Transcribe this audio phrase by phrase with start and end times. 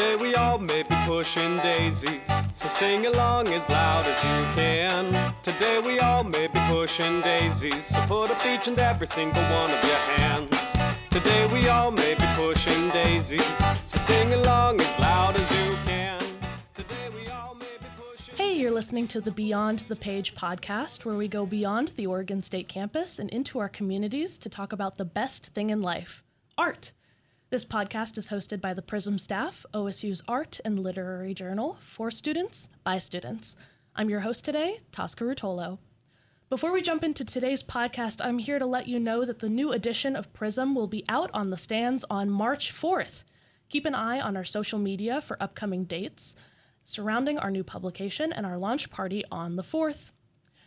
[0.00, 5.34] Today we all may be pushing daisies, so sing along as loud as you can.
[5.42, 9.70] Today we all may be pushing daisies, so put up each and every single one
[9.70, 10.56] of your hands.
[11.10, 13.44] Today we all may be pushing daisies,
[13.84, 16.24] so sing along as loud as you can.
[16.74, 18.36] Today we all may be pushing.
[18.36, 22.42] Hey, you're listening to the Beyond the Page podcast, where we go beyond the Oregon
[22.42, 26.24] State campus and into our communities to talk about the best thing in life
[26.56, 26.92] art.
[27.50, 32.68] This podcast is hosted by the Prism staff, OSU's art and literary journal, for students,
[32.84, 33.56] by students.
[33.96, 35.78] I'm your host today, Tosca Rutolo.
[36.48, 39.72] Before we jump into today's podcast, I'm here to let you know that the new
[39.72, 43.24] edition of Prism will be out on the stands on March 4th.
[43.68, 46.36] Keep an eye on our social media for upcoming dates
[46.84, 50.12] surrounding our new publication and our launch party on the 4th.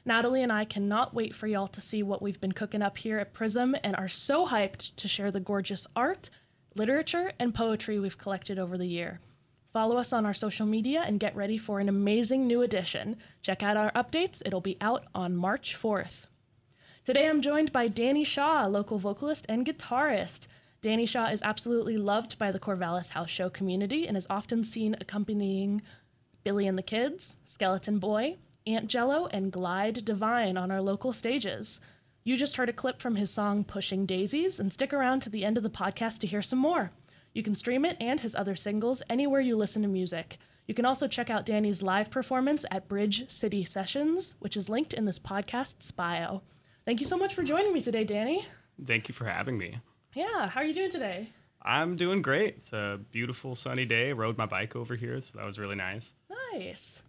[0.04, 3.20] Natalie and I cannot wait for y'all to see what we've been cooking up here
[3.20, 6.29] at Prism and are so hyped to share the gorgeous art,
[6.76, 9.20] literature, and poetry we've collected over the year.
[9.74, 13.18] Follow us on our social media and get ready for an amazing new edition.
[13.41, 16.27] Check out our updates, it'll be out on March 4th.
[17.04, 20.48] Today I'm joined by Danny Shaw, local vocalist and guitarist.
[20.82, 24.96] Danny Shaw is absolutely loved by the Corvallis House Show community and is often seen
[25.01, 25.82] accompanying
[26.44, 31.82] Billy and the Kids, Skeleton Boy, Aunt Jello, and Glide Divine on our local stages.
[32.26, 35.43] You just heard a clip from his song Pushing Daisies, and stick around to the
[35.43, 36.91] end of the podcast to hear some more.
[37.34, 40.38] You can stream it and his other singles anywhere you listen to music.
[40.66, 44.94] You can also check out Danny's live performance at Bridge City Sessions, which is linked
[44.94, 46.44] in this podcast's bio.
[46.85, 48.46] Thank you so much for joining me today, Danny.
[48.85, 49.79] Thank you for having me.
[50.16, 51.27] Yeah, how are you doing today?
[51.62, 52.55] I'm doing great.
[52.57, 54.13] It's a beautiful sunny day.
[54.13, 56.13] Rode my bike over here, so that was really nice.
[56.54, 57.04] Nice.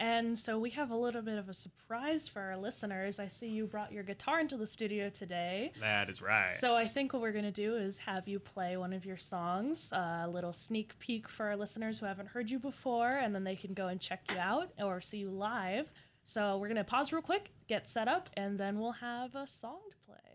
[0.00, 3.20] And so we have a little bit of a surprise for our listeners.
[3.20, 5.72] I see you brought your guitar into the studio today.
[5.78, 6.54] That is right.
[6.54, 9.18] So I think what we're going to do is have you play one of your
[9.18, 13.34] songs, uh, a little sneak peek for our listeners who haven't heard you before, and
[13.34, 15.92] then they can go and check you out or see you live.
[16.24, 19.46] So we're going to pause real quick, get set up, and then we'll have a
[19.46, 20.29] song to play.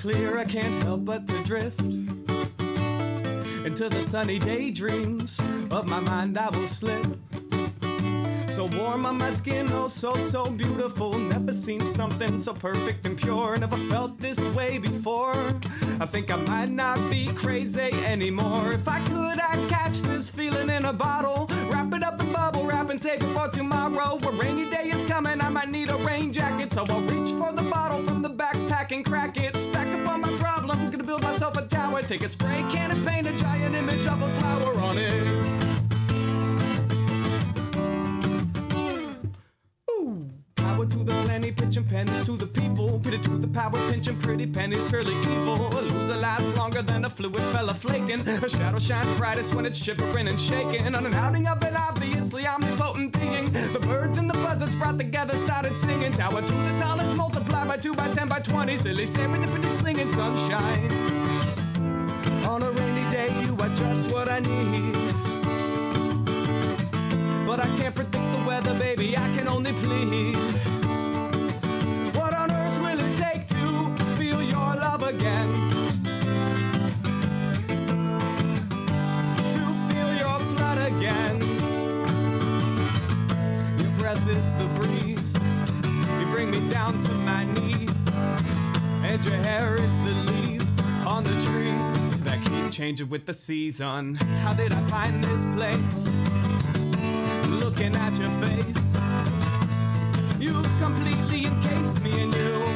[0.00, 1.82] Clear, I can't help but to drift
[3.66, 5.38] into the sunny daydreams
[5.70, 6.38] of my mind.
[6.38, 7.04] I will slip.
[8.48, 11.12] So warm on my skin, oh so so beautiful.
[11.18, 13.58] Never seen something so perfect and pure.
[13.58, 15.36] Never felt this way before.
[16.00, 18.72] I think I might not be crazy anymore.
[18.72, 22.50] If I could, I'd catch this feeling in a bottle, wrap it up in bubble
[22.64, 24.18] wrap and save it for tomorrow.
[24.22, 27.52] A rainy day is coming, I might need a rain jacket, so I'll reach for
[27.52, 29.59] the bottle from the backpack and crack it.
[31.22, 32.02] Myself a tower.
[32.02, 35.69] Take a spray can and paint a giant image of a flower on it.
[41.24, 42.98] Plenty, pitching pennies to the people.
[43.00, 45.66] Pity to the power, pinching pretty pennies, purely evil.
[45.78, 48.20] A loser lasts longer than a fluid fella flaking.
[48.20, 50.94] Her shadow shines brightest when it's shivering and shaking.
[50.94, 53.46] On an outing of an obviously omnipotent being.
[53.72, 56.12] The birds and the buzzards brought together started singing.
[56.12, 58.76] Tower to the tallest, multiply by 2 by 10 by 20.
[58.76, 60.90] Silly serendipity slinging sunshine.
[62.48, 64.94] On a rainy day, you are just what I need.
[67.46, 70.59] But I can't predict the weather, baby, I can only plead.
[75.14, 75.52] Again?
[79.54, 81.40] To feel your flood again.
[83.78, 85.34] Your breath is the breeze,
[86.20, 88.08] you bring me down to my knees.
[89.02, 94.14] And your hair is the leaves on the trees that keep changing with the season.
[94.42, 96.08] How did I find this place?
[97.48, 98.96] looking at your face.
[100.38, 102.69] You've completely encased me in you.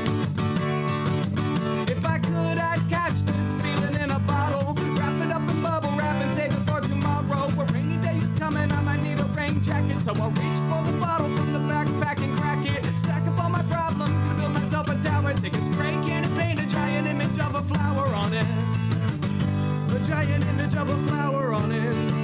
[10.14, 12.84] So I'll reach for the bottle from the backpack and crack it.
[12.98, 15.34] Stack up all my problems, gonna build myself a tower.
[15.34, 18.46] Take a spray can and paint a giant image of a flower on it.
[19.94, 22.23] A giant image of a flower on it.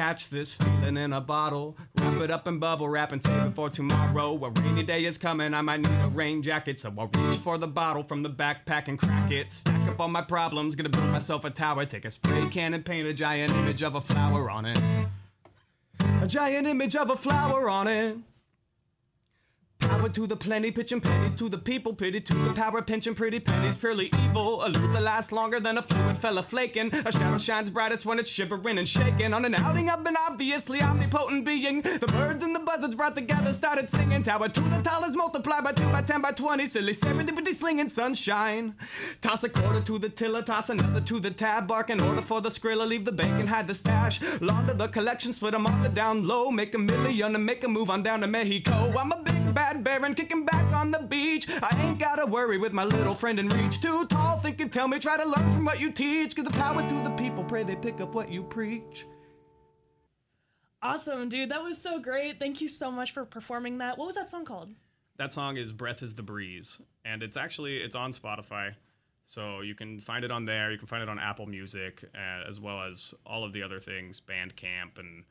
[0.00, 1.76] Catch this feeling in a bottle.
[1.96, 4.42] Wrap it up in bubble wrap and save it for tomorrow.
[4.42, 6.80] A rainy day is coming, I might need a rain jacket.
[6.80, 9.52] So I'll reach for the bottle from the backpack and crack it.
[9.52, 11.84] Stack up all my problems, gonna build myself a tower.
[11.84, 14.80] Take a spray can and paint a giant image of a flower on it.
[16.22, 18.16] A giant image of a flower on it.
[19.80, 23.40] Power to the plenty, pitching pennies to the people, pity to the power, pinching pretty
[23.40, 24.64] pennies, purely evil.
[24.64, 26.94] A loser lasts longer than a fluid fella flaking.
[26.94, 29.34] A shadow shines brightest when it's shivering and shaking.
[29.34, 33.52] On an outing of an obviously omnipotent being, the birds and the buzzards brought together
[33.52, 34.22] started singing.
[34.22, 37.88] Tower to the tallest, multiply by 2 by 10 by 20, silly 70 50 slinging
[37.88, 38.74] sunshine.
[39.20, 42.40] Toss a quarter to the tiller, toss another to the tab, bark in order for
[42.40, 44.20] the skrilla, leave the bank and hide the stash.
[44.40, 47.68] Launder the collection, split them off the down low, make a million and make a
[47.68, 48.92] move on down to Mexico.
[48.98, 51.48] I'm a big bad baron kicking back on the beach.
[51.62, 53.80] I ain't gotta worry with my little friend in reach.
[53.80, 56.34] Too tall, think and tell me, try to learn from what you teach.
[56.34, 59.06] Give the power to the people, pray they pick up what you preach.
[60.82, 61.50] Awesome, dude.
[61.50, 62.38] That was so great.
[62.38, 63.98] Thank you so much for performing that.
[63.98, 64.72] What was that song called?
[65.18, 68.76] That song is "Breath Is the Breeze," and it's actually it's on Spotify,
[69.26, 70.72] so you can find it on there.
[70.72, 73.78] You can find it on Apple Music, uh, as well as all of the other
[73.78, 75.24] things, Bandcamp and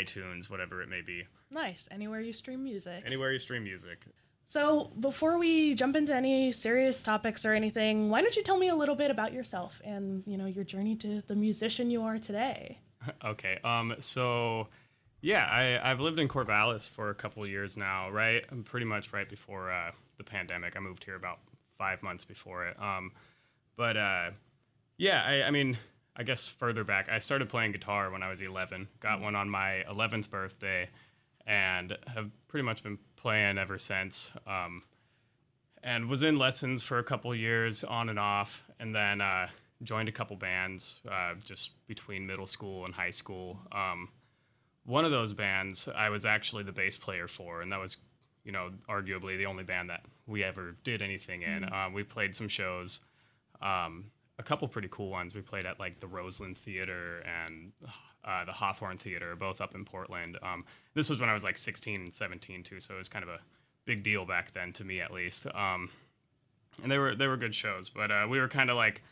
[0.00, 1.24] iTunes, whatever it may be.
[1.50, 1.88] Nice.
[1.90, 3.02] Anywhere you stream music.
[3.06, 4.04] Anywhere you stream music.
[4.46, 8.68] So, before we jump into any serious topics or anything, why don't you tell me
[8.68, 12.18] a little bit about yourself and, you know, your journey to the musician you are
[12.18, 12.78] today?
[13.24, 13.58] okay.
[13.64, 13.94] Um.
[14.00, 14.68] So,
[15.22, 18.10] yeah, I I've lived in Corvallis for a couple years now.
[18.10, 18.44] Right.
[18.50, 20.76] I'm pretty much right before uh, the pandemic.
[20.76, 21.38] I moved here about
[21.78, 22.80] five months before it.
[22.80, 23.12] Um,
[23.76, 24.30] but uh,
[24.98, 25.78] yeah, I I mean.
[26.16, 28.88] I guess further back, I started playing guitar when I was 11.
[29.00, 30.88] Got one on my 11th birthday,
[31.46, 34.32] and have pretty much been playing ever since.
[34.46, 34.82] Um,
[35.82, 39.48] and was in lessons for a couple years on and off, and then uh,
[39.82, 43.58] joined a couple bands uh, just between middle school and high school.
[43.70, 44.08] Um,
[44.84, 47.98] one of those bands I was actually the bass player for, and that was,
[48.44, 51.70] you know, arguably the only band that we ever did anything in.
[51.72, 53.00] Um, we played some shows,
[53.60, 54.06] um,
[54.38, 55.34] a couple pretty cool ones.
[55.34, 57.72] We played at like the Roseland Theater and
[58.24, 60.38] uh, the Hawthorne Theater, both up in Portland.
[60.42, 60.64] Um,
[60.94, 63.28] this was when I was like 16 and 17 too, so it was kind of
[63.28, 63.38] a
[63.84, 65.46] big deal back then to me at least.
[65.54, 65.90] Um,
[66.82, 69.02] and they were they were good shows, but uh, we were kind of like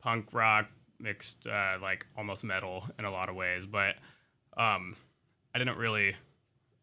[0.00, 0.66] punk rock
[0.98, 3.66] mixed, uh, like almost metal in a lot of ways.
[3.66, 3.96] But
[4.56, 4.96] um,
[5.54, 6.16] I didn't really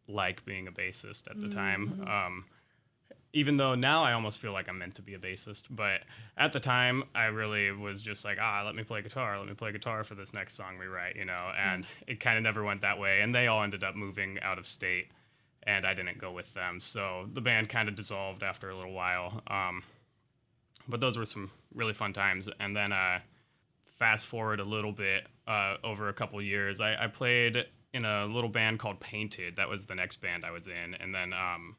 [0.08, 2.02] like being a bassist at the time.
[3.32, 6.02] Even though now I almost feel like I'm meant to be a bassist, but
[6.36, 9.54] at the time I really was just like, ah, let me play guitar, let me
[9.54, 12.64] play guitar for this next song we write, you know, and it kind of never
[12.64, 13.22] went that way.
[13.22, 15.10] And they all ended up moving out of state,
[15.62, 16.80] and I didn't go with them.
[16.80, 19.44] So the band kind of dissolved after a little while.
[19.46, 19.84] Um,
[20.88, 22.50] but those were some really fun times.
[22.60, 23.20] And then uh,
[23.86, 28.26] fast forward a little bit uh, over a couple years, I, I played in a
[28.26, 29.58] little band called Painted.
[29.58, 31.34] That was the next band I was in, and then.
[31.34, 31.76] Um,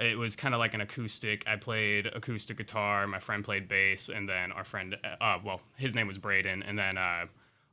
[0.00, 1.44] it was kind of like an acoustic.
[1.46, 3.06] I played acoustic guitar.
[3.06, 6.78] My friend played bass, and then our friend, uh, well, his name was Braden, and
[6.78, 7.26] then uh,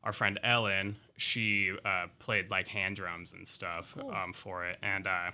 [0.04, 5.08] our friend Ellen, she uh, played like hand drums and stuff um, for it, and
[5.08, 5.32] uh,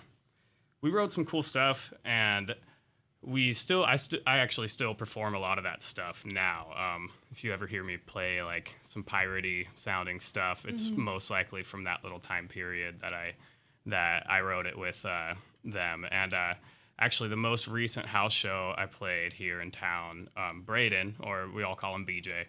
[0.82, 1.94] we wrote some cool stuff.
[2.04, 2.56] And
[3.24, 6.68] we still, I, st- I actually still perform a lot of that stuff now.
[6.76, 11.62] Um, if you ever hear me play like some piratey sounding stuff, it's most likely
[11.64, 13.34] from that little time period that I
[13.86, 16.06] that I wrote it with uh, them.
[16.12, 16.54] And uh,
[17.02, 21.64] actually, the most recent house show I played here in town, um, Braden, or we
[21.64, 22.46] all call him BJ,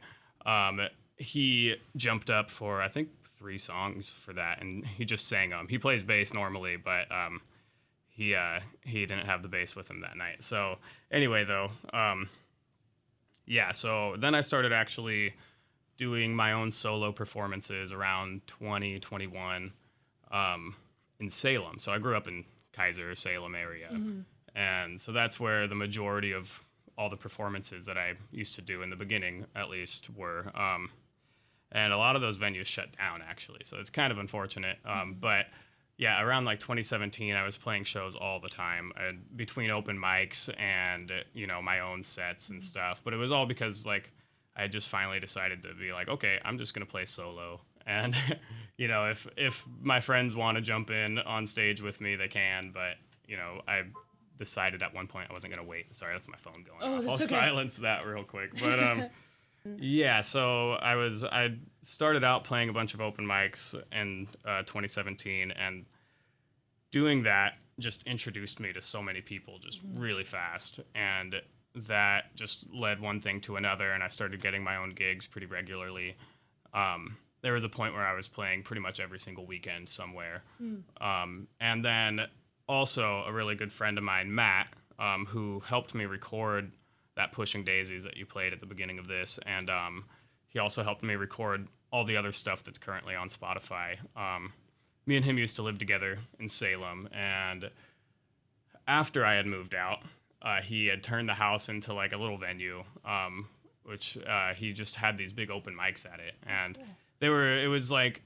[0.46, 0.80] um,
[1.16, 5.66] he jumped up for I think three songs for that, and he just sang them.
[5.68, 7.40] He plays bass normally, but um,
[8.08, 10.42] he uh, he didn't have the bass with him that night.
[10.42, 10.76] So
[11.10, 12.28] anyway, though, um,
[13.46, 13.72] yeah.
[13.72, 15.34] So then I started actually
[15.96, 19.72] doing my own solo performances around 2021
[20.30, 20.74] um,
[21.20, 21.78] in Salem.
[21.78, 23.88] So I grew up in Keizer, Salem area.
[24.54, 26.62] And so that's where the majority of
[26.98, 30.50] all the performances that I used to do in the beginning, at least, were.
[30.54, 30.90] Um,
[31.70, 33.60] and a lot of those venues shut down, actually.
[33.64, 34.78] So it's kind of unfortunate.
[34.84, 35.46] Um, but
[35.96, 40.50] yeah, around like 2017, I was playing shows all the time uh, between open mics
[40.60, 43.02] and, you know, my own sets and stuff.
[43.04, 44.12] But it was all because, like,
[44.56, 48.14] I just finally decided to be like, okay, I'm just gonna play solo, and
[48.76, 52.28] you know, if if my friends want to jump in on stage with me, they
[52.28, 52.70] can.
[52.72, 53.84] But you know, I
[54.42, 55.94] decided at one point I wasn't gonna wait.
[55.94, 57.04] Sorry, that's my phone going Oh, off.
[57.06, 57.24] I'll okay.
[57.24, 58.50] silence that real quick.
[58.60, 59.04] But um,
[59.78, 64.62] Yeah, so I was I started out playing a bunch of open mics in uh,
[64.62, 65.86] 2017, and
[66.90, 71.36] doing that just introduced me to so many people just really fast, and
[71.74, 75.46] that just led one thing to another, and I started getting my own gigs pretty
[75.46, 76.16] regularly.
[76.74, 80.42] Um, there was a point where I was playing pretty much every single weekend somewhere,
[81.00, 82.20] um, and then
[82.68, 86.72] also a really good friend of mine, Matt, um, who helped me record
[87.16, 90.04] that Pushing Daisies that you played at the beginning of this, and um,
[90.48, 93.96] he also helped me record all the other stuff that's currently on Spotify.
[94.16, 94.52] Um,
[95.04, 97.70] me and him used to live together in Salem, and
[98.86, 99.98] after I had moved out,
[100.40, 103.48] uh, he had turned the house into like a little venue, um,
[103.84, 106.78] which uh, he just had these big open mics at it, and
[107.20, 108.22] they were it was like,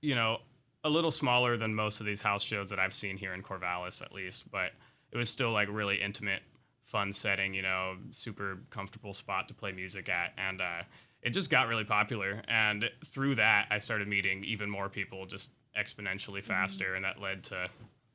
[0.00, 0.38] you know,
[0.84, 4.02] a little smaller than most of these house shows that I've seen here in Corvallis,
[4.02, 4.72] at least, but
[5.12, 6.42] it was still like really intimate,
[6.84, 10.82] fun setting, you know, super comfortable spot to play music at, and uh,
[11.22, 15.52] it just got really popular, and through that, I started meeting even more people just
[15.78, 17.68] exponentially faster, and that led to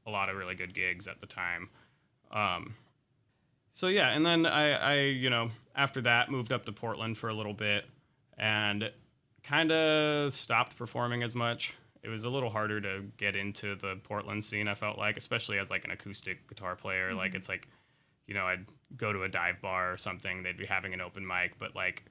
[0.08, 1.70] a lot of really good gigs at the time.
[2.32, 2.76] Um,
[3.74, 7.30] so yeah, and then I, I, you know, after that moved up to Portland for
[7.30, 7.86] a little bit,
[8.38, 8.92] and
[9.44, 11.76] kind of stopped performing as much.
[12.06, 14.68] It was a little harder to get into the Portland scene.
[14.68, 17.68] I felt like, especially as like an acoustic guitar player, like it's like,
[18.28, 21.26] you know, I'd go to a dive bar or something, they'd be having an open
[21.26, 22.04] mic, but like,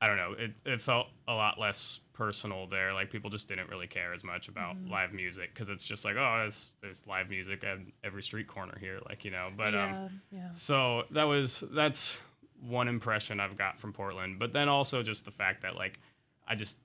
[0.00, 2.92] I don't know, it, it felt a lot less personal there.
[2.92, 6.16] Like people just didn't really care as much about live music because it's just like,
[6.16, 9.50] oh, there's, there's live music at every street corner here, like you know.
[9.56, 10.52] But um, yeah, yeah.
[10.52, 12.18] so that was that's
[12.60, 14.38] one impression I've got from Portland.
[14.38, 15.98] But then also just the fact that like
[16.46, 16.76] I just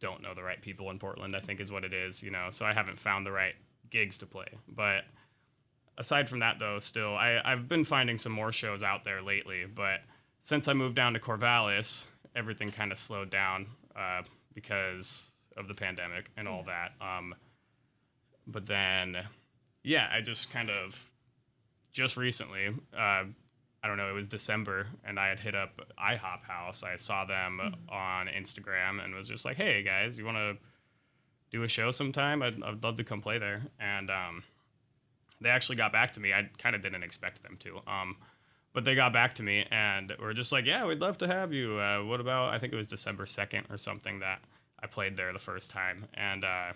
[0.00, 1.36] don't know the right people in Portland.
[1.36, 2.48] I think is what it is, you know.
[2.50, 3.54] So I haven't found the right
[3.90, 4.48] gigs to play.
[4.68, 5.04] But
[5.98, 9.64] aside from that, though, still I I've been finding some more shows out there lately.
[9.72, 10.00] But
[10.42, 14.22] since I moved down to Corvallis, everything kind of slowed down uh,
[14.54, 16.92] because of the pandemic and all that.
[17.00, 17.34] Um,
[18.46, 19.16] but then,
[19.82, 21.08] yeah, I just kind of
[21.92, 23.24] just recently, uh,
[23.82, 26.82] I don't know, it was December, and I had hit up IHOP House.
[26.82, 30.56] I saw them on Instagram and was just like, "Hey guys, you want to
[31.50, 32.42] do a show sometime?
[32.42, 34.42] I'd, I'd love to come play there." And um,
[35.40, 36.32] they actually got back to me.
[36.32, 37.80] I kind of didn't expect them to.
[37.86, 38.16] Um,
[38.72, 41.52] but they got back to me and were just like, "Yeah, we'd love to have
[41.52, 41.78] you.
[41.78, 42.52] Uh, what about?
[42.52, 44.40] I think it was December second or something that
[44.82, 46.72] I played there the first time, and uh,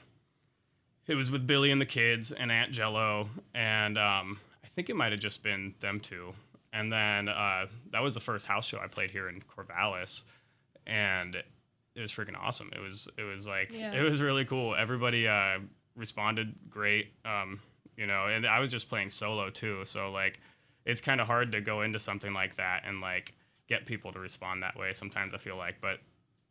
[1.07, 4.97] it was with Billy and the kids and Aunt Jello, and um, I think it
[4.97, 6.35] might have just been them two.
[6.75, 10.25] And then uh, that was the first house show I played here in Corvallis,
[10.87, 12.71] and it was freaking awesome.
[12.75, 13.93] It was it was like Yeah.
[13.93, 14.75] it was really cool.
[14.75, 15.61] Everybody uh,
[15.95, 17.61] responded great, um,
[17.97, 20.41] you know, and I was just playing solo too, so like
[20.85, 23.33] it's kind of hard to go into something like that and like
[23.69, 24.93] get people to respond that way.
[24.93, 26.01] Sometimes I feel like, but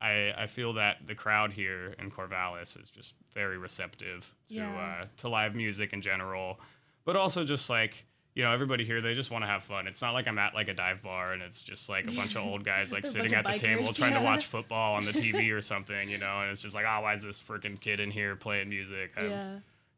[0.01, 5.01] I, I feel that the crowd here in Corvallis is just very receptive to Yeah.
[5.03, 6.59] uh, to live music in general,
[7.05, 9.87] but also just like you know everybody here they just want to have fun.
[9.87, 12.35] It's not like I'm at like a dive bar and it's just like a bunch
[12.35, 15.11] of old guys like sitting at the table bikers, trying to watch football on the
[15.11, 17.99] TV or something, you know, and it's just like oh why is this freaking kid
[17.99, 19.11] in here playing music?
[19.17, 19.55] I'm- yeah.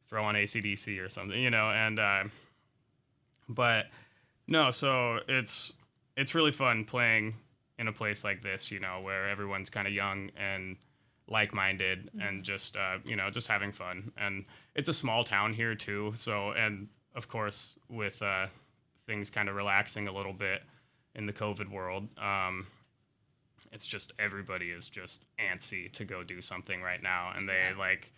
[0.08, 2.24] throw on ACDC or something, you know, and uh,
[3.48, 3.86] but
[4.48, 5.74] no, so it's
[6.18, 7.36] it's really fun playing
[7.77, 10.77] in a place like this, you know, where everyone's kind of young and
[11.27, 15.74] like-minded and just uh, you know just having fun and it's a small town here
[15.74, 18.48] too so and of course with uh,
[19.07, 20.62] things kind of relaxing a little bit
[21.15, 22.67] in the covid world um,
[23.72, 28.12] it's just everybody is just antsy to go do something right now and they like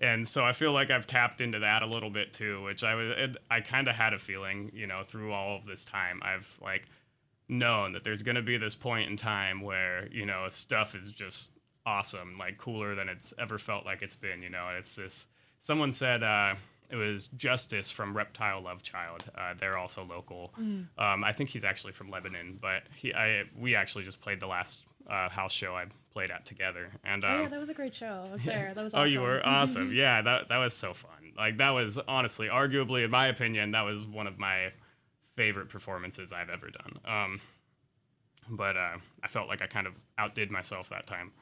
[0.00, 2.94] and so I feel like I've tapped into that a little bit too, which I
[2.94, 6.20] was it, I kind of had a feeling, you know, through all of this time,
[6.22, 6.86] I've like
[7.48, 11.52] known that there's gonna be this point in time where you know stuff is just
[11.86, 14.66] awesome, like cooler than it's ever felt like it's been, you know.
[14.68, 15.26] And it's this.
[15.60, 16.56] Someone said uh,
[16.90, 19.24] it was Justice from Reptile Love Child.
[19.36, 20.52] Uh, they're also local.
[20.98, 24.46] Um, I think he's actually from Lebanon, but he I we actually just played the
[24.46, 27.74] last uh, house show I played at together, and um, Oh, yeah, that was a
[27.74, 28.24] great show.
[28.28, 28.72] I was there.
[28.74, 29.92] That was Oh, you were awesome.
[29.94, 31.32] yeah, that that was so fun.
[31.36, 34.72] Like that was honestly, arguably, in my opinion, that was one of my
[35.36, 36.98] favorite performances I've ever done.
[37.04, 37.40] Um,
[38.48, 41.32] but uh, I felt like I kind of outdid myself that time.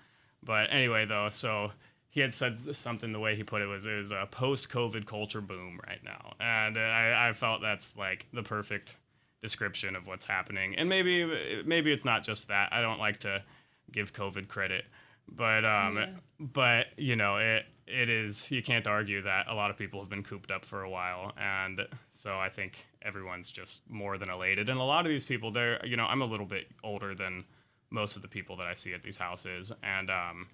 [0.42, 1.70] But anyway, though, so
[2.14, 3.12] he had said something.
[3.12, 6.76] The way he put it was, "It was a post-COVID culture boom right now," and
[6.76, 8.94] uh, I, I felt that's like the perfect
[9.42, 10.76] description of what's happening.
[10.76, 12.72] And maybe maybe it's not just that.
[12.72, 13.42] I don't like to
[13.90, 14.84] give COVID credit,
[15.28, 16.06] but um, Yeah.
[16.38, 20.08] but you know it it is you can't argue that a lot of people have
[20.08, 21.80] been cooped up for a while, and
[22.12, 24.68] so I think everyone's just more than elated.
[24.68, 27.44] And a lot of these people, they're you know I'm a little bit older than
[27.90, 30.46] most of the people that I see at these houses, and um,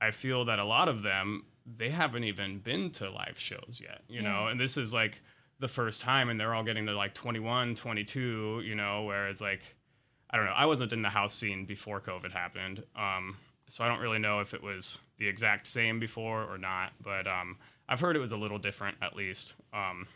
[0.00, 1.44] I feel that a lot of them
[1.76, 5.22] they haven't even been to live shows yet, you know, and this is like
[5.60, 9.62] the first time, and they're all getting to like 21, 22, you know, whereas like
[10.30, 13.36] I don't know, I wasn't in the house scene before COVID happened, um,
[13.68, 17.26] so I don't really know if it was the exact same before or not, but
[17.26, 19.54] um, I've heard it was a little different at least.
[19.72, 20.08] Um,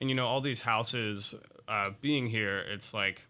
[0.00, 1.34] and you know, all these houses
[1.66, 3.26] uh, being here, it's like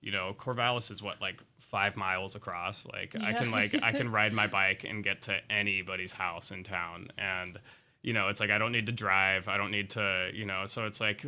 [0.00, 2.86] you know, Corvallis is what like five miles across.
[2.86, 6.64] Like I can like I can ride my bike and get to anybody's house in
[6.64, 7.58] town, and
[8.02, 9.48] you know, it's like I don't need to drive.
[9.48, 10.66] I don't need to, you know.
[10.66, 11.24] So it's like,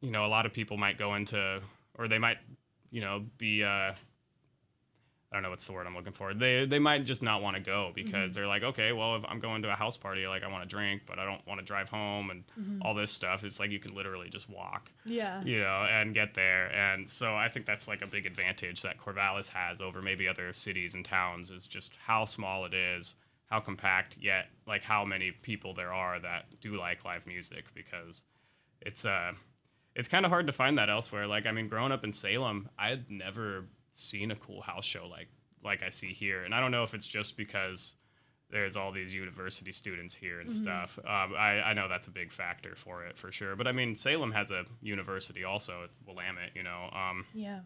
[0.00, 1.60] you know, a lot of people might go into,
[1.98, 2.38] or they might,
[2.90, 3.62] you know, be.
[3.64, 3.92] Uh,
[5.30, 6.32] I don't know what's the word I'm looking for.
[6.32, 9.40] They they might just not want to go because they're like, okay, well, if I'm
[9.40, 11.66] going to a house party, like I want to drink, but I don't want to
[11.66, 12.44] drive home and
[12.82, 13.44] all this stuff.
[13.44, 15.42] It's like you can literally just walk Yeah.
[15.44, 16.72] you know, and get there.
[16.74, 20.52] And so I think that's like a big advantage that Corvallis has over maybe other
[20.54, 23.14] cities and towns is just how small it is,
[23.50, 28.22] how compact, yet like how many people there are that do like live music because
[28.80, 29.32] it's uh
[29.94, 31.26] it's kind of hard to find that elsewhere.
[31.26, 33.66] Like I mean, growing up in Salem, I had never
[33.98, 35.28] seen a cool house show like
[35.64, 37.94] like I see here, and I don't know if it's just because
[38.50, 40.98] there's all these university students here and stuff.
[41.00, 43.56] Um, I, I know that's a big factor for it for sure.
[43.56, 46.88] But I mean, Salem has a university also, at Willamette, you know.
[46.94, 47.60] Um, Yeah.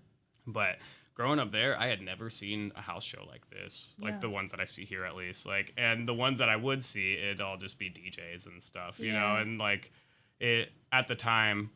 [0.46, 0.78] but
[1.14, 4.18] growing up there, I had never seen a house show like this, like Yeah.
[4.20, 5.46] the ones that I see here at least.
[5.46, 8.98] Like, and the ones that I would see, it'd all just be DJs and stuff,
[8.98, 9.36] you know.
[9.36, 9.92] And like,
[10.40, 11.70] it at the time,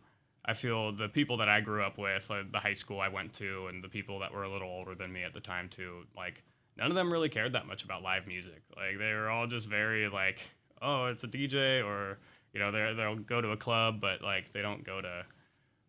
[0.49, 3.33] I feel the people that I grew up with, like the high school I went
[3.35, 6.05] to, and the people that were a little older than me at the time too,
[6.17, 6.43] like
[6.77, 8.63] none of them really cared that much about live music.
[8.77, 10.41] Like they were all just very like,
[10.81, 12.19] oh, it's a DJ, or
[12.53, 15.25] you know, they they'll go to a club, but like they don't go to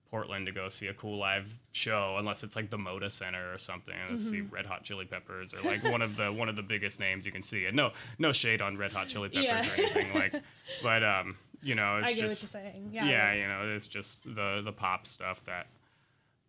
[0.10, 3.58] Portland to go see a cool live show unless it's like the Moda Center or
[3.58, 4.56] something and see Mm-hmm.
[4.56, 7.32] Red Hot Chili Peppers or like one of the one of the biggest names you
[7.34, 7.66] can see.
[7.66, 9.60] And no no shade on Red Hot Chili Peppers Yeah.
[9.70, 10.34] or anything like,
[10.82, 12.90] but um you know it's I get just what you're saying.
[12.92, 13.34] yeah, Yeah.
[13.34, 15.68] you know it's just the the pop stuff that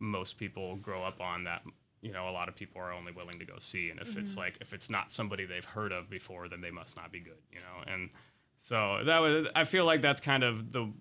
[0.00, 1.62] most people grow up on that
[2.00, 4.32] you know a lot of people are only willing to go see and if it's
[4.32, 4.40] Mm-hmm.
[4.40, 7.38] like if it's not somebody they've heard of before then they must not be good
[7.52, 8.10] you know and
[8.58, 10.92] so that was i feel like that's kind of the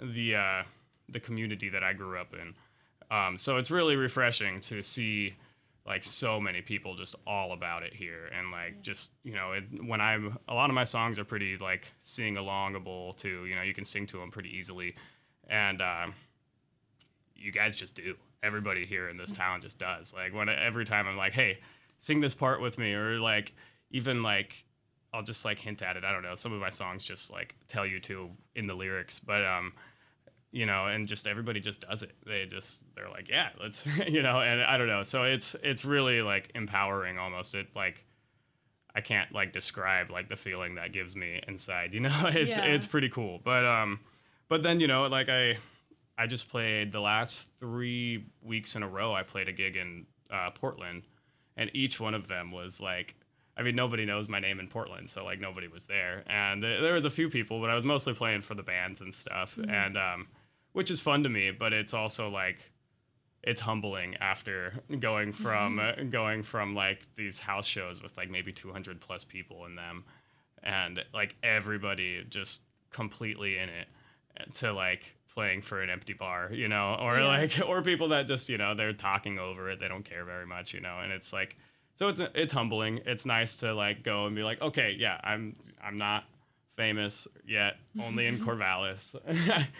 [0.00, 0.62] the uh
[1.08, 2.54] the community that i grew up in
[3.14, 5.34] um so it's really refreshing to see
[5.86, 9.64] like so many people just all about it here and like just you know it,
[9.84, 13.62] when i'm a lot of my songs are pretty like sing alongable too you know
[13.62, 14.94] you can sing to them pretty easily
[15.48, 16.14] and um
[17.40, 18.16] you guys just do.
[18.42, 20.14] Everybody here in this town just does.
[20.14, 21.60] Like when every time I'm like, "Hey,
[21.98, 23.54] sing this part with me," or like
[23.90, 24.64] even like
[25.12, 26.04] I'll just like hint at it.
[26.04, 26.34] I don't know.
[26.34, 29.72] Some of my songs just like tell you to in the lyrics, but um,
[30.52, 32.12] you know, and just everybody just does it.
[32.26, 35.02] They just they're like, "Yeah, let's," you know, and I don't know.
[35.02, 37.54] So it's it's really like empowering almost.
[37.54, 38.04] It like
[38.94, 41.94] I can't like describe like the feeling that gives me inside.
[41.94, 42.64] You know, it's Yeah.
[42.64, 43.40] it's pretty cool.
[43.44, 44.00] But um,
[44.48, 45.58] but then you know, like I
[46.18, 49.14] I just played the last three weeks in a row.
[49.14, 51.04] I played a gig in uh, Portland,
[51.56, 53.14] and each one of them was like,
[53.56, 56.80] I mean, nobody knows my name in Portland, so like nobody was there, and uh,
[56.82, 59.56] there was a few people, but I was mostly playing for the bands and stuff,
[59.66, 60.26] and um,
[60.72, 62.70] which is fun to me, but it's also like
[63.42, 68.52] it's humbling after going from uh, going from like these house shows with like maybe
[68.52, 70.04] 200 plus people in them
[70.62, 73.88] and like everybody just completely in it
[74.54, 77.26] to like playing for an empty bar you know or Yeah.
[77.28, 80.44] like or people that just you know they're talking over it they don't care very
[80.46, 81.56] much you know and it's like
[81.94, 85.54] so it's it's humbling it's nice to like go and be like okay yeah i'm
[85.82, 86.24] i'm not
[86.80, 89.14] famous yet only in corvallis.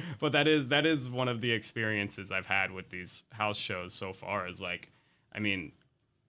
[0.20, 3.94] But that is that is one of the experiences i've had with these house shows
[3.94, 4.90] so far is like
[5.32, 5.72] i mean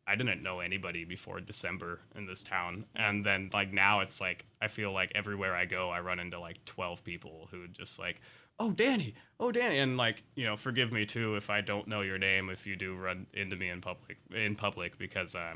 [0.07, 2.85] i didn't know anybody before december in this town.
[2.95, 6.39] And then like now it's like i feel like everywhere i go i run into
[6.39, 8.21] like 12 people who just like
[8.57, 9.15] oh danny!
[9.39, 9.79] Oh danny!
[9.79, 12.77] And like you know forgive me too if i don't know your name if you
[12.77, 15.55] do run into me in public in public because uh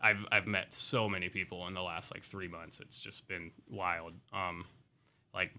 [0.00, 2.80] I've I've met so many people in the last like three months.
[2.80, 4.12] It's just been wild.
[4.32, 4.64] Um,
[5.34, 5.52] like,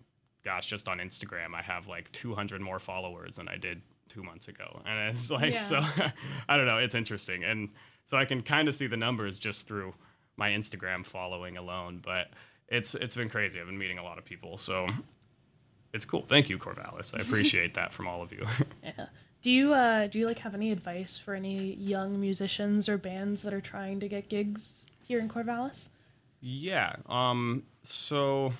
[0.45, 4.47] gosh, just on Instagram, I have like 200 more followers than I did two months
[4.47, 5.59] ago, and it's like Yeah.
[5.61, 5.79] so.
[6.49, 6.77] I don't know.
[6.77, 7.69] It's interesting, and
[8.05, 9.93] so I can kind of see the numbers just through
[10.37, 12.01] my Instagram following alone.
[12.03, 12.27] But
[12.69, 13.59] it's it's been crazy.
[13.59, 14.87] I've been meeting a lot of people, so
[15.93, 16.25] it's cool.
[16.27, 17.17] Thank you, Corvallis.
[17.17, 18.45] I appreciate that from all of you.
[18.83, 19.07] Yeah.
[19.41, 23.43] Do you uh do you like have any advice for any young musicians or bands
[23.43, 25.89] that are trying to get gigs here in Corvallis?
[26.41, 26.95] Yeah.
[27.07, 27.63] Um.
[27.83, 28.53] So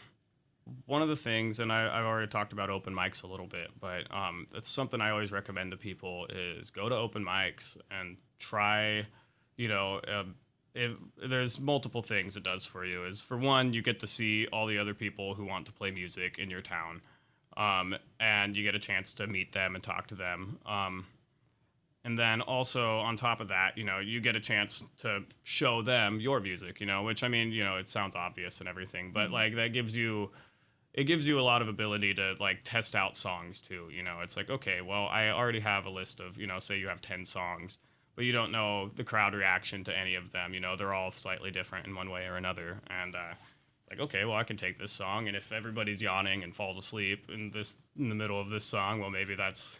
[0.85, 3.69] one of the things, and I, I've already talked about open mics a little bit,
[3.79, 8.17] but um, that's something I always recommend to people is go to open mics and
[8.39, 9.07] try,
[9.55, 10.35] you know, um,
[10.73, 10.93] if
[11.29, 13.05] there's multiple things it does for you.
[13.05, 15.91] Is for one, you get to see all the other people who want to play
[15.91, 17.01] music in your town,
[17.57, 20.59] um, and you get a chance to meet them and talk to them.
[20.65, 21.05] Um,
[22.05, 25.81] and then also on top of that, you know, you get a chance to show
[25.81, 29.11] them your music, you know, which I mean, you know, it sounds obvious and everything,
[29.11, 30.31] but like that gives you
[30.93, 33.89] it gives you a lot of ability to like test out songs too.
[33.91, 36.79] You know, it's like, okay, well, I already have a list of, you know, say
[36.79, 37.77] you have 10 songs,
[38.15, 40.53] but you don't know the crowd reaction to any of them.
[40.53, 42.81] You know, they're all slightly different in one way or another.
[42.89, 43.33] And uh,
[43.89, 47.29] like, okay, well, I can take this song, and if everybody's yawning and falls asleep
[47.33, 49.77] in this in the middle of this song, well, maybe that's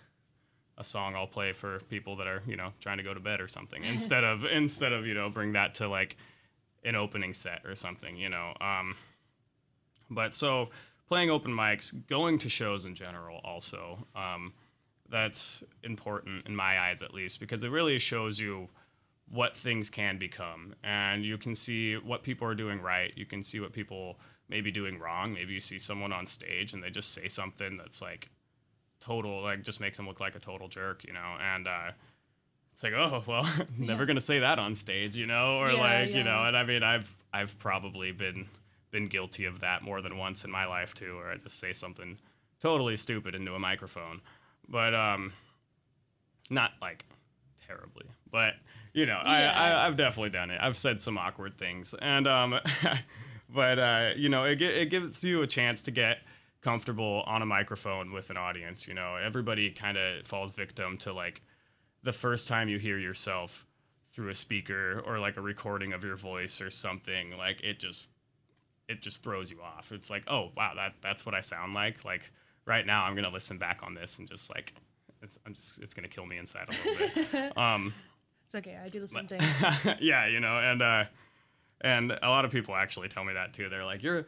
[0.78, 3.42] a song I'll play for people that are, you know, trying to go to bed
[3.42, 6.16] or something instead of instead of you know bring that to like
[6.84, 8.54] an opening set or something, you know.
[8.62, 8.96] Um,
[10.10, 10.70] but so
[11.08, 14.08] playing open mics, going to shows in general, also.
[14.16, 14.54] Um,
[15.10, 18.68] that's important in my eyes, at least, because it really shows you
[19.30, 20.74] what things can become.
[20.84, 23.12] And you can see what people are doing right.
[23.16, 25.34] You can see what people may be doing wrong.
[25.34, 28.30] Maybe you see someone on stage and they just say something that's like
[29.00, 31.36] total, like just makes them look like a total jerk, you know?
[31.42, 31.92] And, uh,
[32.72, 36.10] it's like, oh well, never gonna say that on stage, you know, or Yeah, like,
[36.12, 36.18] yeah.
[36.18, 36.44] you know.
[36.46, 38.48] And I mean, I've I've probably been
[38.92, 41.74] been guilty of that more than once in my life too, where I just say
[41.74, 42.20] something
[42.62, 44.22] totally stupid into a microphone,
[44.70, 45.34] but um,
[46.52, 47.04] not like
[47.66, 48.54] terribly, but
[48.98, 49.62] you know, I, Yeah.
[49.62, 50.60] I I've definitely done it.
[50.60, 52.60] I've said some awkward things, and um,
[53.50, 56.18] but uh, you know, it it gives you a chance to get
[56.62, 58.88] comfortable on a microphone with an audience.
[58.88, 61.44] You know, everybody kind of falls victim to like
[62.02, 63.68] the first time you hear yourself
[64.12, 68.08] through a speaker or like a recording of your voice or something like it just
[68.90, 72.04] it just throws you off it's like oh wow that that's what i sound like
[72.04, 72.32] like
[72.66, 74.74] right now i'm gonna listen back on this and just like
[75.22, 77.94] it's, i'm just it's gonna kill me inside a little bit um
[78.48, 78.80] It's okay.
[78.82, 79.42] I do the same thing.
[80.00, 81.04] yeah you know and uh
[81.82, 84.26] and a lot of people actually tell me that too they're like your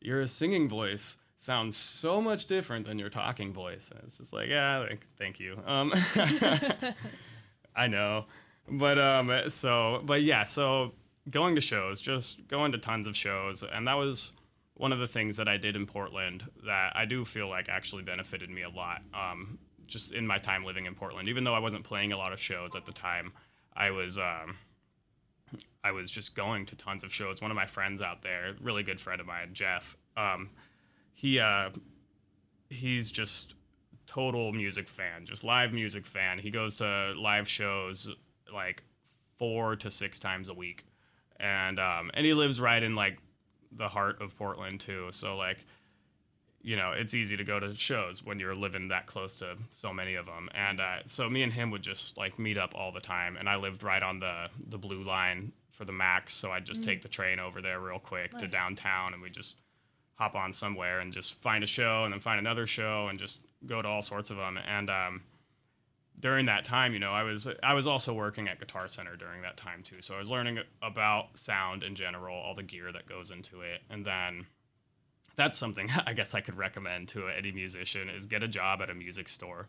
[0.00, 4.48] your singing voice sounds so much different than your talking voice and it's just like
[4.48, 5.92] yeah thank, thank you um
[7.76, 8.24] I know.
[8.70, 10.92] But um so but yeah, so
[11.28, 14.32] going to shows, just going to tons of shows and that was
[14.76, 18.02] one of the things that I did in Portland that I do feel like actually
[18.02, 19.02] benefited me a lot.
[19.12, 21.28] Um just in my time living in Portland.
[21.28, 23.32] Even though I wasn't playing a lot of shows at the time,
[23.78, 24.58] I was um
[25.82, 27.40] I was just going to tons of shows.
[27.40, 30.50] One of my friends out there, really good friend of mine, Jeff, um,
[31.14, 31.70] he uh,
[32.68, 33.54] he's just
[34.06, 36.38] total music fan, just live music fan.
[36.38, 38.10] He goes to live shows
[38.52, 38.82] like
[39.38, 40.84] four to six times a week,
[41.38, 43.18] and um, and he lives right in like
[43.72, 45.08] the heart of Portland too.
[45.12, 45.64] So like,
[46.62, 49.92] you know, it's easy to go to shows when you're living that close to so
[49.92, 50.48] many of them.
[50.54, 53.48] And uh, so me and him would just like meet up all the time, and
[53.48, 57.02] I lived right on the the blue line for the max, so I'd just take
[57.02, 59.56] the train over there real quick to downtown, and we just
[60.14, 63.40] hop on somewhere and just find a show and then find another show and just
[63.66, 65.22] go to all sorts of them and um,
[66.18, 69.42] during that time you know i was i was also working at guitar center during
[69.42, 70.00] that time too.
[70.00, 73.82] So i was learning about sound in general all the gear that goes into it.
[73.88, 74.46] And then
[75.38, 78.90] that's something i guess i could recommend to any musician is get a job at
[78.90, 79.66] a music store.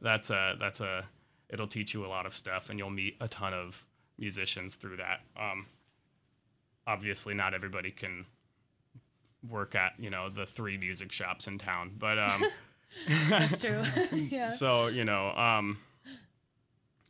[0.00, 1.04] That's a that's a
[1.48, 3.84] it'll teach you a lot of stuff and you'll meet a ton of
[4.18, 5.20] musicians through that.
[5.36, 5.66] Um,
[6.86, 8.26] obviously not everybody can
[9.48, 12.44] work at you know the three music shops in town but um
[13.28, 13.82] That's true.
[14.12, 14.50] yeah.
[14.50, 15.78] so you know um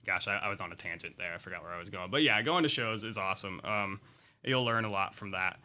[0.05, 1.35] gosh I, I was on a tangent there.
[1.35, 2.11] I forgot where i was going.
[2.11, 3.61] But yeah going to shows is awesome.
[3.65, 4.01] Um
[4.45, 5.59] you'll learn a lot from that.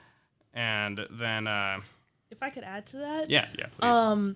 [0.53, 1.81] And then uh
[2.31, 3.95] If I could add to that, yeah yeah please.
[3.95, 4.35] um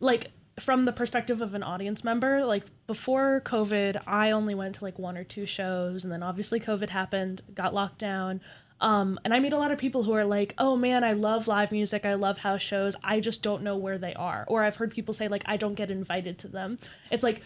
[0.00, 4.84] like from the perspective of an audience member like before covid i only went to
[4.84, 8.40] like one or two shows and then obviously covid happened got locked down.
[8.78, 11.46] Um, and i meet a lot of people who are like oh man i love
[11.48, 12.04] live music.
[12.04, 12.94] I love house shows.
[13.02, 14.44] I just don't know where they are.
[14.48, 16.78] Or i've heard people say like i don't get invited to them.
[17.10, 17.42] It's like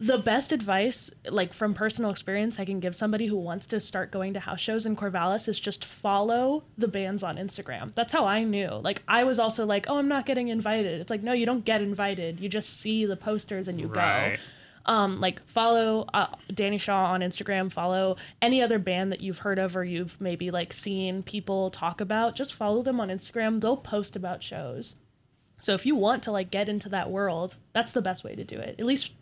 [0.00, 4.12] the best advice like from personal experience i can give somebody who wants to start
[4.12, 7.92] going to house shows in corvallis is just follow the bands on instagram.
[7.94, 8.68] That's how i knew.
[8.68, 11.00] Like i was also like oh i'm not getting invited.
[11.00, 12.40] It's like no you don't get invited.
[12.40, 14.36] You just see the posters and you right.
[14.36, 17.70] Go um like follow uh, danny shaw on instagram.
[17.70, 22.00] Follow any other band that you've heard of or you've maybe like seen people talk
[22.00, 22.36] about.
[22.36, 23.60] Just follow them on instagram.
[23.60, 24.96] They'll post about shows.
[25.60, 28.44] So if you want to like get into that world that's the best way to
[28.44, 28.76] do it.
[28.78, 29.12] At least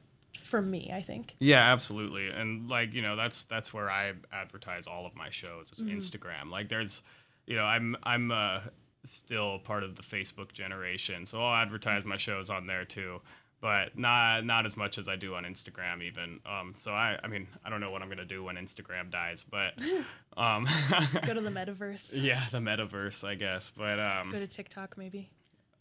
[0.47, 2.29] for me i think Yeah, absolutely.
[2.29, 6.51] And like, you know, that's that's where I advertise all of my shows is Instagram.
[6.51, 7.03] Like there's
[7.47, 8.61] you know, I'm I'm uh
[9.05, 13.21] still part of the Facebook generation, so I'll advertise my shows on there too.
[13.61, 16.41] But not not as much as I do on Instagram even.
[16.45, 19.45] Um, so I I mean I don't know what I'm gonna do when Instagram dies,
[19.49, 19.73] but
[20.37, 20.67] um,
[21.27, 22.11] Go to the metaverse.
[22.15, 23.73] yeah, the metaverse I guess.
[23.77, 25.31] But um, Go to TikTok maybe.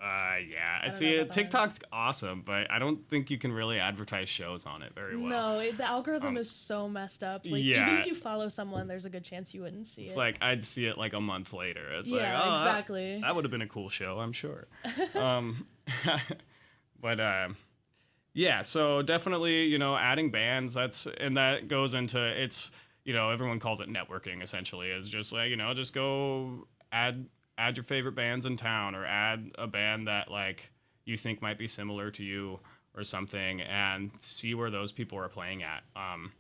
[0.02, 1.32] Uh, yeah, I see it.
[1.32, 5.30] TikTok's awesome, but I don't think you can really advertise shows on it very well.
[5.30, 7.46] No, it, the algorithm is so messed up.
[7.46, 10.18] Like even if you follow someone, there's a good chance you wouldn't see It's it.
[10.18, 11.94] like I'd see it like a month later.
[12.00, 13.22] It's Yeah, like, oh, that- exactly.
[13.22, 14.68] That, would have been a cool show, I'm sure.
[15.16, 15.66] um,
[17.02, 17.50] but uh,
[18.34, 20.74] yeah, so definitely, you know, adding bands.
[20.74, 22.72] That's and that goes into it's.
[23.08, 24.42] You know, everyone calls it networking.
[24.42, 27.28] Essentially, is just like you know, just go add
[27.58, 30.72] add your favorite bands in town, or add a band that like
[31.06, 32.60] you think might be similar to you
[32.96, 35.84] or something, and see where those people are playing at.
[35.96, 36.32] Um,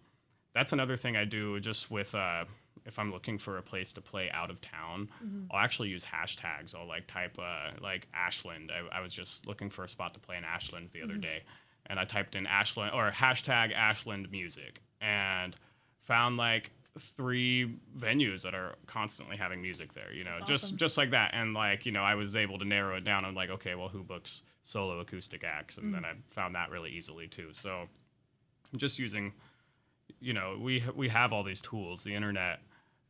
[0.54, 2.46] that's another thing I do just with uh,
[2.86, 5.10] if I'm looking for a place to play out of town,
[5.52, 6.76] I'll actually use hashtags.
[6.76, 8.72] I'll like type uh, like Ashland.
[8.72, 11.44] I, I was just looking for a spot to play in Ashland the other day,
[11.88, 15.56] and I typed in Ashland or hashtag Ashland music and
[16.02, 20.14] found like three venues that are constantly having music there.
[20.14, 20.78] You know, That's just awesome.
[20.78, 23.26] just like that, and like you know, I was able to narrow it down.
[23.26, 26.92] I'm like, okay, well, who books solo acoustic acts, and then I found that really
[26.92, 27.50] easily too.
[27.52, 27.88] So
[28.76, 29.34] just using
[30.20, 32.60] you know we we have all these tools the internet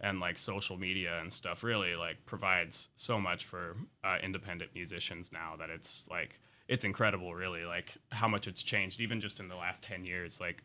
[0.02, 5.32] and like social media and stuff really like provides so much for uh, independent musicians
[5.32, 9.48] now that it's like it's incredible really like how much it's changed even just in
[9.48, 10.64] the last 10 years like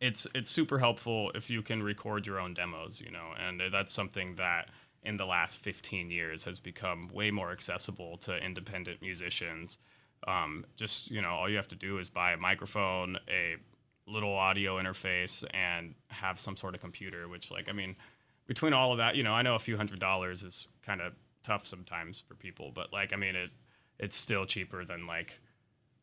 [0.00, 3.92] it's it's super helpful if you can record your own demos you know and that's
[3.92, 4.68] something that
[5.02, 9.78] in the last 15 years has become way more accessible to independent musicians.
[10.26, 13.56] Um, just you know all you have to do is buy a microphone a
[14.06, 17.94] little audio interface and have some sort of computer which like i mean
[18.46, 21.14] between all of that you know i know a few hundred dollars is kind of
[21.44, 23.50] tough sometimes for people but like i mean it
[23.98, 25.38] it's still cheaper than like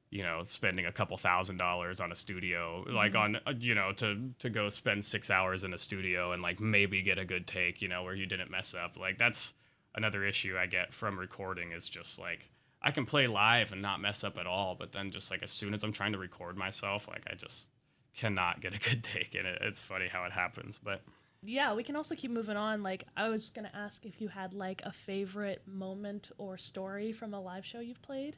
[0.10, 3.92] you know spending a couple thousand dollars on a studio like on uh, you know
[3.92, 7.46] to to go spend six hours in a studio and like maybe get a good
[7.46, 9.54] take you know where you didn't mess up like that's
[9.96, 12.50] another issue i get from recording is just like
[12.82, 15.52] i can play live and not mess up at all but then just like as
[15.52, 17.72] soon as i'm trying to record myself like i just
[18.16, 21.02] cannot get a good take and it, it's funny how it happens but
[21.44, 22.82] yeah, we can also keep moving on.
[22.82, 27.34] Like I was gonna ask if you had like a favorite moment or story from
[27.34, 28.36] a live show you've played.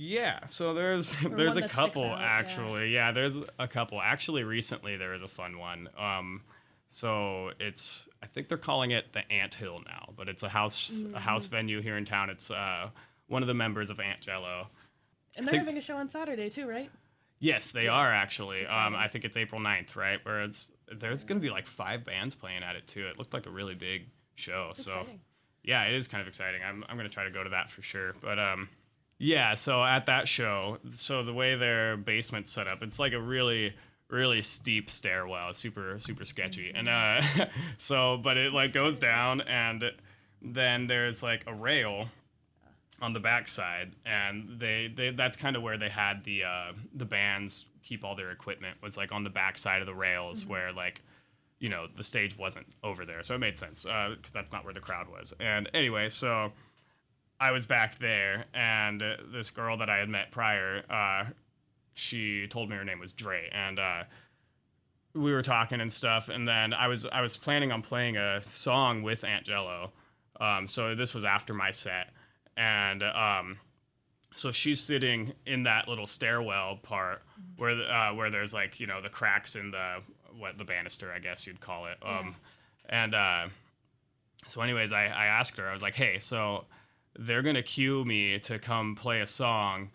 [0.00, 2.90] Yeah, so there's Or there's a couple out, actually.
[2.94, 3.10] Yeah.
[3.10, 4.00] there's a couple.
[4.00, 5.88] Actually, recently there was a fun one.
[5.98, 6.42] Um,
[6.88, 11.02] so it's I think they're calling it the Ant Hill now, but it's a house
[11.14, 11.50] a house Mm.
[11.50, 12.30] venue here in town.
[12.30, 12.90] It's uh
[13.26, 14.68] one of the members of Ant Jello.
[15.36, 16.90] And they're think- having a show on Saturday too, right?
[17.40, 18.66] Yes, they are actually.
[18.66, 18.94] Um.
[18.96, 20.24] I think it's April 9th, right?
[20.24, 23.06] Where it's there's gonna be like five bands playing at it too.
[23.08, 24.06] It looked like a really big
[24.36, 24.70] show.
[24.74, 25.20] so exciting.
[25.64, 26.62] yeah, it is kind of exciting.
[26.64, 28.14] I'm I'm gonna try to go to that for sure.
[28.22, 28.68] But um,
[29.18, 29.54] yeah.
[29.54, 33.74] So at that show, so the way their basement's set up, it's like a really
[34.08, 36.72] really steep stairwell, super super sketchy.
[36.74, 37.20] And uh,
[37.78, 39.84] so but it like goes down, and
[40.40, 42.08] then there's like a rail
[43.00, 47.04] on the backside, and they, they that's kind of where they had the uh, the
[47.04, 51.00] bands keep all their equipment was like on the backside of the rails where like
[51.58, 54.74] you know the stage wasn't over there, so it made sense because that's not where
[54.74, 55.32] the crowd was.
[55.40, 56.52] And anyway, so
[57.40, 61.30] I was back there, and uh, this girl that I had met prior, uh,
[61.94, 64.02] she told me her name was Dre, and uh,
[65.14, 66.28] we were talking and stuff.
[66.28, 69.92] And then I was I was planning on playing a song with Aunt Jello,
[70.40, 72.10] um, so this was after my set,
[72.56, 73.58] and um,
[74.34, 77.22] so she's sitting in that little stairwell part
[77.56, 79.98] where uh, where there's like you know the cracks in the
[80.36, 82.34] what the banister I guess you'd call it, um,
[82.88, 83.46] and uh,
[84.46, 86.64] so anyways I I asked her I was like hey so
[87.18, 89.90] they're gonna cue me to come play a song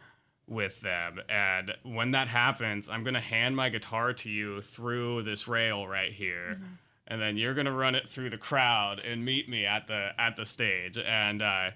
[0.45, 1.21] with them.
[1.29, 6.11] And when that happens i'm gonna hand my guitar to you through this rail right
[6.11, 6.59] here.
[7.07, 10.35] And then you're gonna run it through the crowd and meet me at the at
[10.35, 10.97] the stage.
[10.97, 11.71] And uh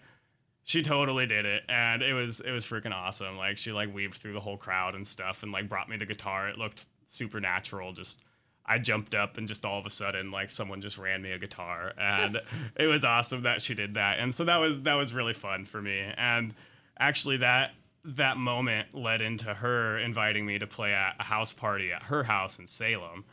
[0.63, 1.63] she totally did it.
[1.69, 3.38] And it was it was freaking awesome.
[3.38, 6.05] Like she like weaved through the whole crowd and stuff and like brought me the
[6.05, 6.49] guitar.
[6.49, 8.19] It looked supernatural, just
[8.67, 11.39] I jumped up and just all of a sudden like someone just ran me a
[11.39, 12.39] guitar and
[12.75, 14.19] it was awesome that she did that.
[14.19, 15.99] And so that was that was really fun for me.
[16.17, 16.53] And
[16.99, 17.71] actually that
[18.03, 22.23] that moment led into her inviting me to play at a house party at her
[22.23, 23.25] house in Salem.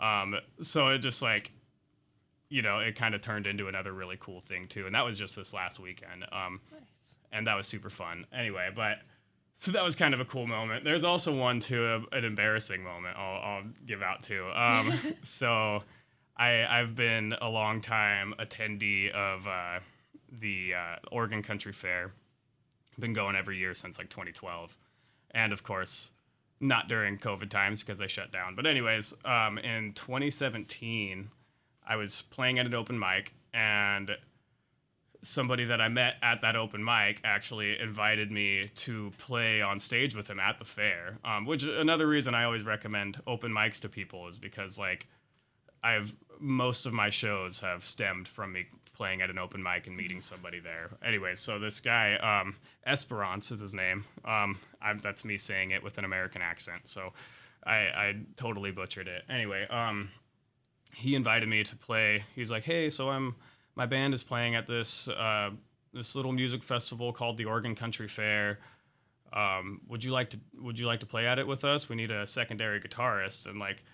[0.00, 1.52] Um, so it just like
[2.52, 4.84] you know, it kind of turned into another really cool thing too.
[4.86, 6.24] And that was just this last weekend.
[6.32, 7.16] Um, Nice.
[7.30, 8.26] and that was super fun.
[8.32, 8.96] Anyway, but
[9.60, 10.84] so that was kind of a cool moment.
[10.84, 14.50] There's also one too, a, an embarrassing moment I'll, I'll give out too.
[14.54, 15.82] Um, so
[16.34, 19.80] I I've been a long time attendee of uh,
[20.32, 22.12] the uh, Oregon Country Fair.
[22.98, 24.78] Been going every year since like 2012,
[25.32, 26.10] and of course,
[26.58, 28.56] not during COVID times because they shut down.
[28.56, 31.30] But anyways, um, in 2017,
[31.86, 34.10] I was playing at an open mic, and
[35.22, 40.14] somebody that I met at that open mic actually invited me to play on stage
[40.14, 41.18] with him at the fair.
[41.24, 45.06] Um, which another reason I always recommend open mics to people is because like
[45.82, 49.96] I've most of my shows have stemmed from me playing at an open mic and
[49.96, 50.90] meeting somebody there.
[51.04, 54.04] Anyway, so this guy um, Esperance is his name.
[54.24, 54.58] Um,
[55.02, 57.12] that's me saying it with an American accent, so
[57.64, 59.22] I, I totally butchered it.
[59.28, 60.10] Anyway, um,
[60.94, 62.24] he invited me to play.
[62.34, 63.36] He's like, "Hey, so I'm
[63.74, 65.50] my band is playing at this uh,
[65.92, 68.58] this little music festival called the Oregon Country Fair.
[69.32, 71.88] Um, would you like to Would you like to play at it with us?
[71.88, 73.84] We need a secondary guitarist." And like,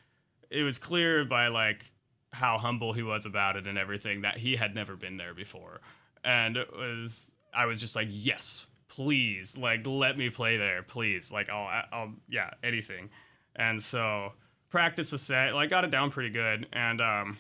[0.51, 1.91] it was clear by like
[2.33, 5.81] how humble he was about it and everything that he had never been there before,
[6.25, 11.33] and it was I was just like, "Yes, please, like let me play there, please,
[11.33, 13.11] like I'll I'll yeah anything,"
[13.55, 14.33] and so
[14.69, 17.39] practice a set, like got it down pretty good, and um,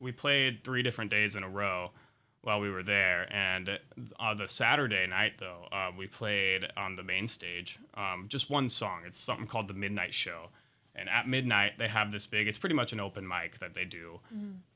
[0.00, 1.90] we played three different days in a row
[2.42, 3.26] while we were there.
[3.32, 3.78] And
[4.20, 8.68] on the Saturday night, though, uh, we played on the main stage um, just one
[8.68, 9.02] song.
[9.04, 10.50] It's something called the Midnight Show.
[10.94, 13.84] And at midnight, they have this big, it's pretty much an open mic that they
[13.84, 14.20] do,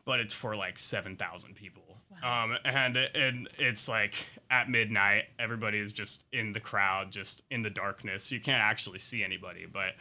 [0.05, 1.83] but it's for like 7,000 people.
[2.23, 7.63] Um, and, and it's like at midnight, everybody is just in the crowd, just in
[7.63, 8.31] the darkness.
[8.31, 9.95] You can't actually see anybody, but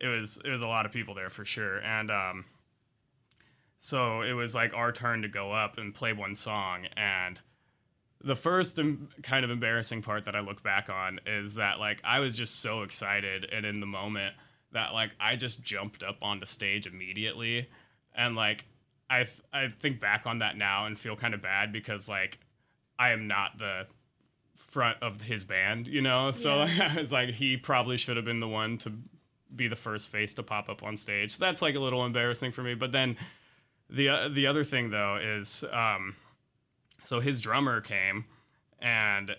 [0.00, 1.78] it was, it was a lot of people there for sure.
[1.80, 2.44] And, um,
[3.78, 6.86] so it was like our turn to go up and play one song.
[6.96, 7.40] And
[8.22, 12.00] the first em- kind of embarrassing part that I look back on is that like
[12.04, 14.34] I was just so excited and in the moment
[14.72, 17.68] that like I just jumped up onto stage immediately.
[18.14, 18.64] And like
[19.08, 22.38] I, th- I think back on that now and feel kind of bad because like
[22.98, 23.86] I am not the
[24.56, 26.32] front of his band, you know?
[26.32, 26.92] So Yeah.
[26.96, 28.92] I was like, he probably should have been the one to
[29.54, 31.36] be the first face to pop up on stage.
[31.36, 32.74] So that's like a little embarrassing for me.
[32.74, 33.16] But then
[33.90, 36.16] the uh, the other thing though is um,
[37.04, 38.24] so his drummer came
[38.80, 39.34] and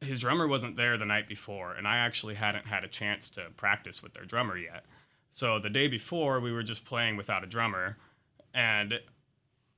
[0.00, 3.46] his drummer wasn't there the night before and I actually hadn't had a chance to
[3.56, 4.84] practice with their drummer yet.
[5.32, 7.96] So the day before we were just playing without a drummer
[8.52, 9.00] and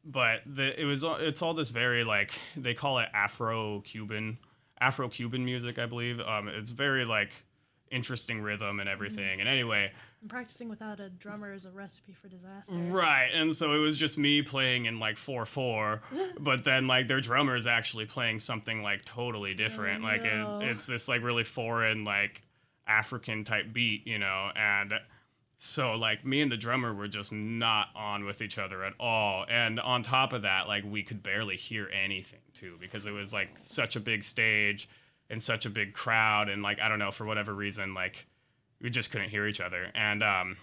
[0.05, 4.39] but the, it was all- it's all this very like they call it Afro Cuban
[4.81, 6.21] Afro Cuban music I believe.
[6.21, 7.45] Um, it's very like
[7.91, 9.41] interesting rhythm and everything.
[9.41, 9.93] And anyway,
[10.27, 12.75] And practicing without a drummer is a recipe for disaster.
[12.75, 16.01] Right, and so it was just me playing in like four four,
[16.41, 20.03] but then like their drummer is actually playing something like totally different.
[20.03, 20.59] like no.
[20.61, 22.43] it, it's this like really foreign like
[22.89, 24.95] African type beat, you know, and
[25.59, 29.47] so like me and the drummer were just not on with each other at all.
[29.49, 33.33] And on top of that, like we could barely hear anything too because it was
[33.33, 34.89] like such a big stage
[35.31, 38.27] and such a big crowd and like I don't know for whatever reason like
[38.81, 39.91] we just couldn't hear each other.
[39.95, 40.57] And um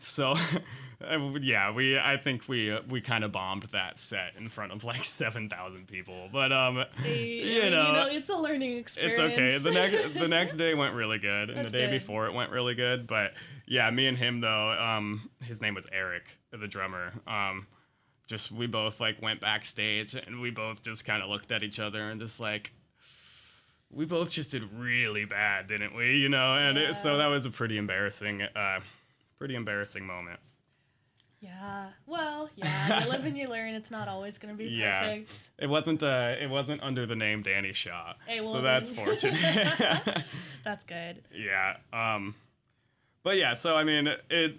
[0.00, 0.34] so,
[1.04, 4.72] uh, yeah, we I think we uh, we kind of bombed that set in front
[4.72, 9.18] of like seven thousand people, but um, Hey, I you know, it's a learning experience.
[9.18, 9.70] it's okay.
[9.70, 11.92] The next the next day went really good, and That's the day good.
[11.92, 13.06] before it went really good.
[13.06, 13.32] But
[13.66, 17.12] yeah, me and him though, um, his name was Eric, the drummer.
[17.26, 17.66] Um,
[18.26, 21.78] just we both like went backstage, and we both just kind of looked at each
[21.80, 22.72] other and just like.
[23.94, 26.16] We both just did really bad, didn't we?
[26.16, 28.80] You know, and it, so that was a pretty embarrassing, uh,
[29.38, 30.40] pretty embarrassing moment.
[31.44, 31.88] Yeah.
[32.06, 33.04] Well, yeah.
[33.04, 33.74] You live and you learn.
[33.74, 35.50] It's not always going to be perfect.
[35.60, 35.64] Yeah.
[35.64, 38.14] It wasn't uh it wasn't under the name Danny Shaw.
[38.26, 39.36] Hey, well so that's fortunate.
[40.64, 41.22] That's good.
[41.30, 41.76] yeah.
[41.92, 42.34] Um
[43.22, 44.58] but yeah, so I mean it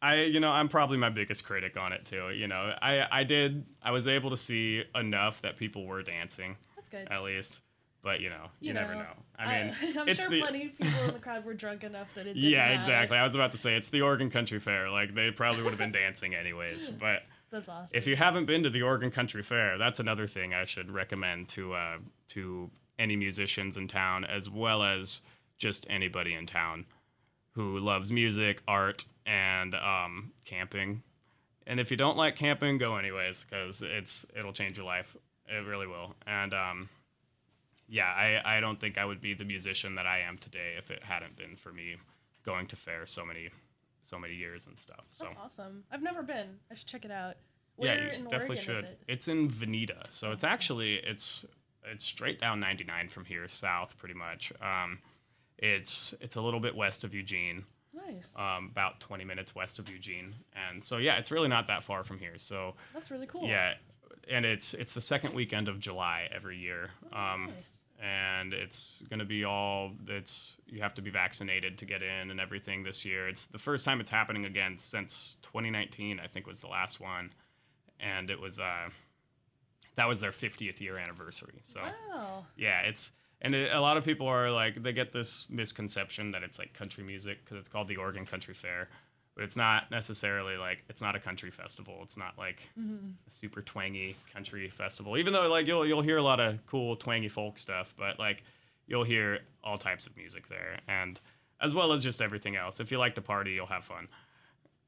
[0.00, 2.30] I you know, I'm probably my biggest critic on it too.
[2.30, 6.56] You know, I I did I was able to see enough that people were dancing
[6.74, 7.06] That's good.
[7.10, 7.60] at least.
[8.02, 9.12] But you know, you, You never know, know.
[9.38, 12.14] I mean, I'm it's sure the plenty of people in the crowd were drunk enough
[12.14, 12.74] that it didn't Yeah, matter.
[12.74, 13.16] exactly.
[13.18, 14.88] I was about to say it's the Oregon Country Fair.
[14.90, 16.90] Like they probably would have been dancing anyways.
[17.00, 17.96] But That's awesome.
[17.96, 21.48] if you haven't been to the Oregon Country Fair, that's another thing I should recommend
[21.50, 21.96] to uh,
[22.28, 25.20] to any musicians in town, as well as
[25.56, 26.84] just anybody in town
[27.52, 31.02] who loves music, art, and um, camping.
[31.66, 35.16] And if you don't like camping, go anyways, because it's it'll change your life.
[35.48, 36.14] It really will.
[36.26, 36.88] And um,
[37.88, 40.90] yeah, I, I don't think I would be the musician that I am today if
[40.90, 41.96] it hadn't been for me
[42.44, 43.50] going to fair so many
[44.02, 45.04] so many years and stuff.
[45.10, 45.84] So That's awesome.
[45.92, 46.46] I've never been.
[46.70, 47.34] I should check it out.
[47.78, 48.84] yeah, you in definitely Oregon should.
[48.84, 49.00] it?
[49.08, 51.44] It's in Veneta, so it's actually it's
[51.90, 54.52] it's straight down 99 from here, south, pretty much.
[54.62, 54.98] Um,
[55.58, 58.34] it's it's a little bit west of Eugene, Nice.
[58.36, 60.34] um, about 20 minutes west of Eugene,
[60.70, 62.36] and so yeah, it's really not that far from here.
[62.38, 63.46] So That's really cool.
[63.46, 63.74] yeah,
[64.30, 66.90] and it's it's the second weekend of July every year.
[67.12, 67.77] Um, nice.
[68.00, 69.90] And it's gonna be all.
[70.06, 73.26] It's you have to be vaccinated to get in and everything this year.
[73.28, 76.20] It's the first time it's happening again since 2019.
[76.20, 77.32] I think was the last one,
[77.98, 78.90] and it was uh,
[79.96, 81.58] that was their 50th year anniversary.
[81.62, 81.80] So
[82.12, 82.46] Wow.
[82.56, 83.10] yeah, it's
[83.42, 86.72] and it, a lot of people are like they get this misconception that it's like
[86.74, 88.88] country music because it's called the Oregon Country Fair,
[89.38, 92.00] but it's not necessarily like it's not a country festival.
[92.02, 95.16] It's not like a super twangy country festival.
[95.16, 98.42] Even though like you'll you'll hear a lot of cool twangy folk stuff, but like
[98.88, 101.20] you'll hear all types of music there, and
[101.60, 102.80] as well as just everything else.
[102.80, 104.08] If you like to party, you'll have fun.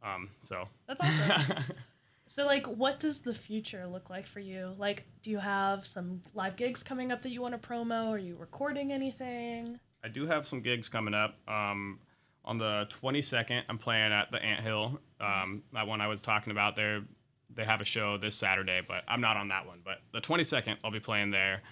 [0.03, 1.63] Um, so That's awesome.
[2.27, 4.75] so, like, what does the future look like for you?
[4.79, 8.09] Like, do you have some live gigs coming up that you want to promo?
[8.09, 9.79] Are you recording anything?
[10.03, 11.37] I do have some gigs coming up.
[11.47, 12.01] Um,
[12.51, 15.01] on the 22nd, I'm playing at the Ant Hill.
[15.21, 17.03] Um, that one I was talking about there.
[17.49, 19.83] They have a show this Saturday, but I'm not on that one.
[19.85, 21.63] But the 22nd, I'll be playing there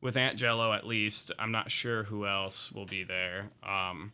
[0.00, 1.32] with Aunt Jello at least.
[1.36, 3.50] I'm not sure who else will be there.
[3.64, 4.12] Um,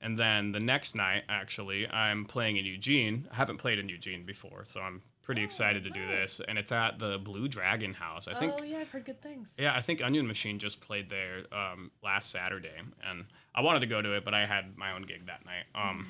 [0.00, 3.28] and then the next night, actually, I'm playing in Eugene.
[3.30, 6.40] I haven't played in Eugene before, so I'm pretty excited to do this.
[6.48, 8.26] And it's at the Blue Dragon House.
[8.26, 9.54] I think oh, yeah, I've heard good things.
[9.56, 12.76] yeah, I think Onion Machine just played there um, last Saturday,
[13.08, 15.64] and I wanted to go to it, but I had my own gig that night.
[15.74, 16.06] Um,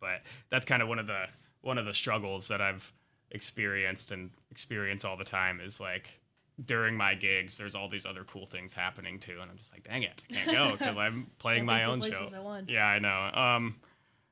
[0.00, 1.24] But that's kind of one of the
[1.60, 2.90] one of the struggles that I've
[3.30, 6.20] experienced and experience all the time is like
[6.64, 9.82] during my gigs, there's all these other cool things happening too, and I'm just like,
[9.84, 12.24] dang it, I can't go because I'm playing my own show.
[12.70, 13.30] Yeah, I know.
[13.34, 13.76] Um,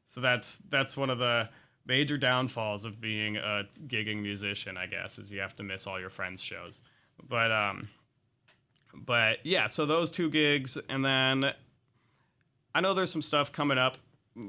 [0.06, 1.48] so that's that's one of the
[1.86, 6.00] major downfalls of being a gigging musician, I guess, is you have to miss all
[6.00, 6.80] your friends' shows.
[7.28, 7.88] But um,
[8.94, 11.52] but yeah, so those two gigs, and then
[12.74, 13.98] I know there's some stuff coming up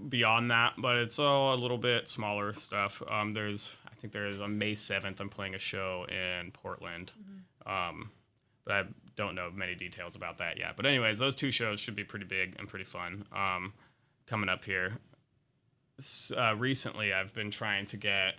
[0.08, 3.02] beyond that, but it's all a little bit smaller stuff.
[3.10, 7.12] Um, there's I think there's on May 7th, I'm playing a show in Portland.
[7.66, 8.12] Um,
[8.66, 8.84] but I
[9.16, 10.76] don't know many details about that yet.
[10.76, 13.26] But anyways, those two shows should be pretty big and pretty fun.
[13.34, 13.74] Um,
[14.28, 14.98] coming up here.
[16.38, 18.36] Uh, recently, I've been trying to get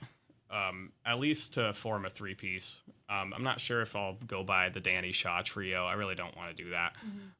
[0.51, 2.81] um, at least to form a three piece.
[3.09, 5.85] Um, I'm not sure if I'll go by the Danny Shaw trio.
[5.85, 6.95] I really don't want to do that,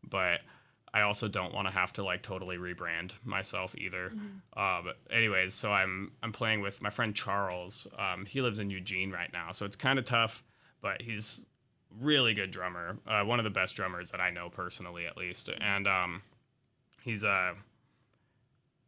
[0.09, 0.41] but
[0.93, 4.13] I also don't want to have to like totally rebrand myself either.
[4.57, 7.87] Um, anyways, so I'm I'm playing with my friend Charles.
[7.99, 10.43] Um, he lives in Eugene right now, so it's kind of tough,
[10.81, 11.47] but he's
[12.01, 12.99] really good drummer.
[13.07, 16.23] Uh, one of the best drummers that I know personally, at least, and um,
[17.03, 17.55] he's uh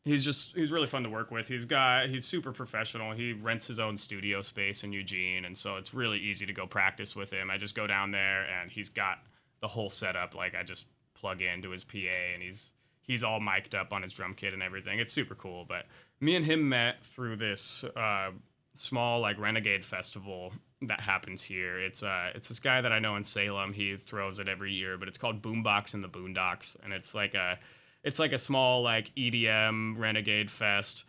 [0.05, 1.49] he's just he's really fun to work with.
[1.49, 3.13] He's got he's super professional.
[3.13, 6.67] He rents his own studio space in Eugene, and so it's really easy to go
[6.67, 7.51] practice with him.
[7.51, 9.19] I just go down there, and he's got
[9.61, 10.35] the whole setup.
[10.35, 10.87] Like I just
[11.23, 11.99] plug into his PA,
[12.35, 14.99] and he's he's all mic'd up on his drum kit and everything.
[14.99, 15.65] It's super cool.
[15.67, 15.87] But
[16.21, 18.33] me and him met through this uh,
[18.75, 20.53] small like renegade festival
[20.83, 21.79] that happens here.
[21.81, 23.73] It's uh it's this guy that I know in Salem.
[23.73, 27.35] He throws it every year, but it's called Boombox in the Boondocks, and it's like
[27.35, 27.59] a
[28.03, 31.05] it's like a small like EDM renegade fest.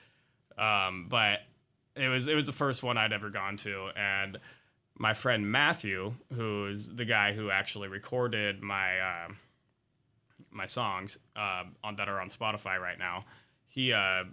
[0.58, 1.40] Um, but
[1.96, 4.40] it was it was the first one I'd ever gone to, and
[4.98, 9.28] my friend Matthew, who's the guy who actually recorded my uh,
[10.54, 13.26] my songs uh, on that are on Spotify right now,
[13.68, 14.24] he uh,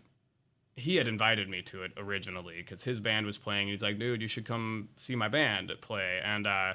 [0.76, 3.62] he had invited me to it originally because his band was playing.
[3.62, 6.20] And He's like, dude, you should come see my band play.
[6.24, 6.74] And uh,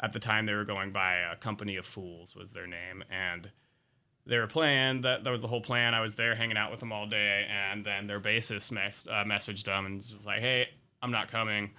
[0.00, 3.50] at the time, they were going by a Company of Fools was their name, and
[4.26, 5.02] they were playing.
[5.02, 5.94] That that was the whole plan.
[5.94, 9.24] I was there hanging out with them all day, and then their bassist mes- uh,
[9.24, 10.68] messaged them and was just like, hey,
[11.00, 11.70] I'm not coming.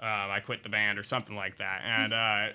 [0.00, 1.82] Um, I quit the band or something like that.
[1.84, 2.54] And uh,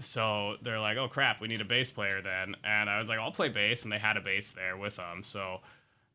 [0.00, 2.56] so they're like, oh crap, we need a bass player then.
[2.64, 5.22] And I was like, I'll play bass, and they had a bass there with them.
[5.22, 5.60] So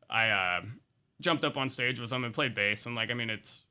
[0.08, 0.60] I uh,
[1.20, 2.86] jumped up on stage with them and played bass.
[2.86, 3.62] And like, I mean, it's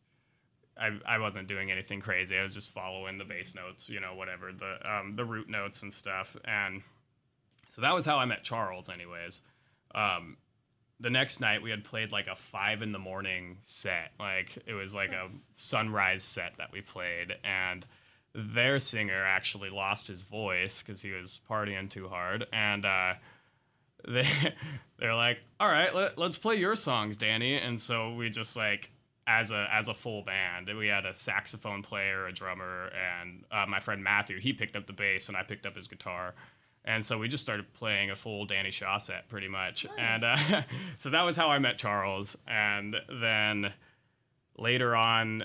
[0.78, 2.38] I, I wasn't doing anything crazy.
[2.38, 5.84] I was just following the bass notes, you know, whatever the um, the root notes
[5.84, 6.36] and stuff.
[6.45, 6.82] And
[7.68, 9.41] so that was how I met Charles, anyways.
[9.93, 10.38] Um,
[10.99, 14.12] the next night we had played like a five in the morning set.
[14.20, 17.86] Like it was like a sunrise set that we played, and
[18.34, 23.13] their singer actually lost his voice because he was partying too hard, and uh,
[24.07, 24.27] they
[24.97, 28.91] they're like, "All right, let, let's play your songs, Danny." And so we just like
[29.27, 33.65] as a as a full band, we had a saxophone player, a drummer, and uh,
[33.67, 34.39] my friend Matthew.
[34.39, 36.34] He picked up the bass, and I picked up his guitar.
[36.84, 39.86] And so we just started playing a full Danny Shaw set pretty much.
[39.99, 40.38] And uh,
[40.97, 42.36] so that was how I met Charles.
[42.47, 43.71] And then
[44.57, 45.43] later on,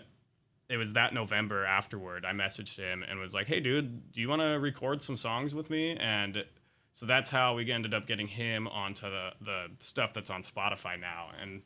[0.69, 4.29] it was that November afterward, I messaged him and was like, hey, dude, do you
[4.29, 5.97] want to record some songs with me?
[5.97, 6.45] And
[6.93, 10.99] so that's how we ended up getting him onto the, the stuff that's on Spotify
[10.99, 11.29] now.
[11.41, 11.63] And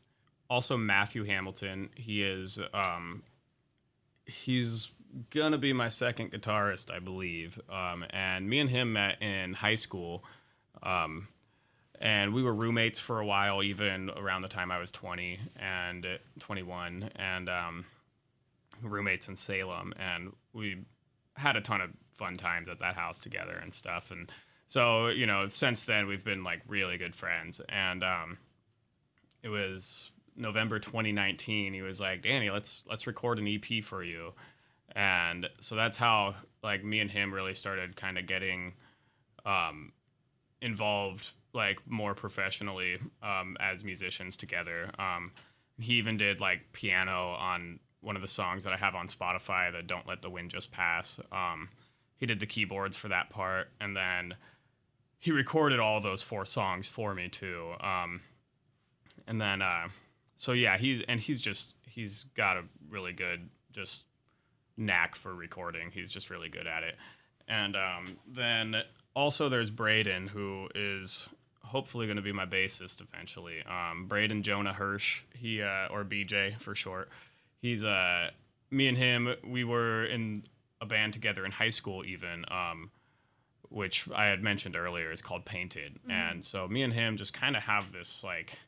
[0.51, 3.23] also Matthew Hamilton, he is, um,
[4.27, 4.89] he's
[5.31, 7.59] gonna be my second guitarist, I believe.
[7.71, 10.25] Um, and me and him met in high school.
[10.83, 11.29] Um,
[12.01, 16.07] and we were roommates for a while, even around the time I was 20 and
[16.39, 17.85] 21, and um,
[18.83, 19.93] roommates in Salem.
[19.99, 20.85] And we
[21.35, 24.11] had a ton of fun times at that house together and stuff.
[24.11, 24.31] And
[24.69, 27.61] so, you know, since then we've been like really good friends.
[27.69, 28.39] And um,
[29.43, 31.73] it was November 2019.
[31.73, 34.33] He was like, "Danny, let's let's record an EP for you."
[34.95, 38.75] And so that's how like me and him really started kind of getting
[39.45, 39.93] um,
[40.61, 44.91] involved like more professionally um, as musicians together.
[44.99, 45.33] Um,
[45.79, 49.73] he even did like piano on one of the songs that I have on Spotify,
[49.73, 51.69] the "Don't Let the Wind Just Pass." Um,
[52.17, 54.35] he did the keyboards for that part, and then
[55.19, 57.73] he recorded all those four songs for me too.
[57.81, 58.23] Um,
[59.27, 59.89] and then, uh,
[60.37, 64.05] so yeah, he's and he's just he's got a really good just
[64.77, 65.91] knack for recording.
[65.93, 66.97] He's just really good at it.
[67.47, 68.77] And um, then
[69.15, 71.29] also there's Braden, who is
[71.63, 73.63] hopefully going to be my bassist eventually.
[73.65, 77.11] Um, Braden Jonah Hirsch, he uh, or BJ for short.
[77.61, 78.31] He's uh,
[78.71, 79.35] me and him.
[79.45, 80.45] We were in
[80.81, 82.45] a band together in high school, even.
[82.51, 82.91] Um,
[83.71, 86.11] which I had mentioned earlier is called Painted, mm-hmm.
[86.11, 88.59] and so me and him just kind of have this like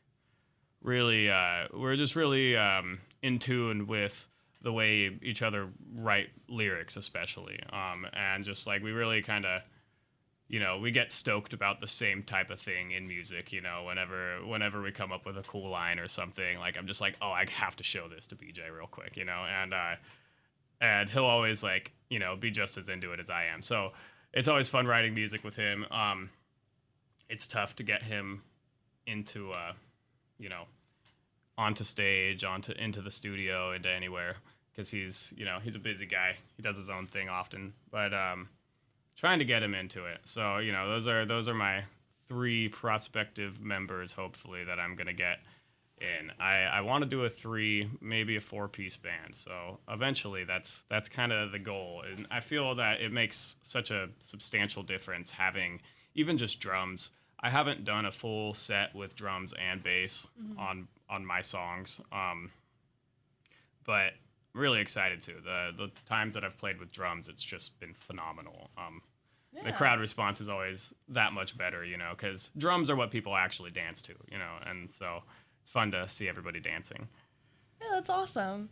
[0.81, 4.27] really uh, we're just really um, in tune with
[4.61, 9.61] the way each other write lyrics, especially, um, and just like we really kind of
[10.53, 13.85] you know we get stoked about the same type of thing in music you know
[13.87, 17.15] whenever whenever we come up with a cool line or something like i'm just like
[17.23, 19.43] oh i have to show this to bj real quick you know?
[19.61, 19.95] And uh
[20.79, 23.63] and he'll always like you know be just as into it as i am.
[23.63, 23.93] So
[24.31, 25.85] it's always fun writing music with him.
[25.89, 26.29] Um
[27.29, 28.43] it's tough to get him
[29.07, 29.73] into uh
[30.37, 30.65] you know,
[31.57, 34.35] onto stage, onto into the studio, into anywhere
[34.71, 36.35] because he's you know he's a busy guy.
[36.55, 38.49] He does his own thing often, but um,
[39.15, 40.19] trying to get him into it.
[40.23, 41.83] So you know those are those are my
[42.27, 44.13] three prospective members.
[44.13, 45.39] Hopefully that I'm gonna get
[45.99, 46.31] in.
[46.39, 49.35] I I want to do a three, maybe a four piece band.
[49.35, 53.91] So eventually that's that's kind of the goal, and I feel that it makes such
[53.91, 55.81] a substantial difference having
[56.15, 57.11] even just drums
[57.43, 60.57] I haven't done a full set with drums and bass mm-hmm.
[60.57, 62.49] on on my songs, um,
[63.85, 64.13] but
[64.53, 65.33] really excited to.
[65.43, 68.69] The the times that I've played with drums, it's just been phenomenal.
[68.77, 69.01] Um,
[69.55, 69.63] yeah.
[69.65, 73.35] The crowd response is always that much better, you know, because drums are what people
[73.35, 75.23] actually dance to, you know, and so
[75.61, 77.07] it's fun to see everybody dancing.
[77.79, 78.69] Yeah, that's awesome.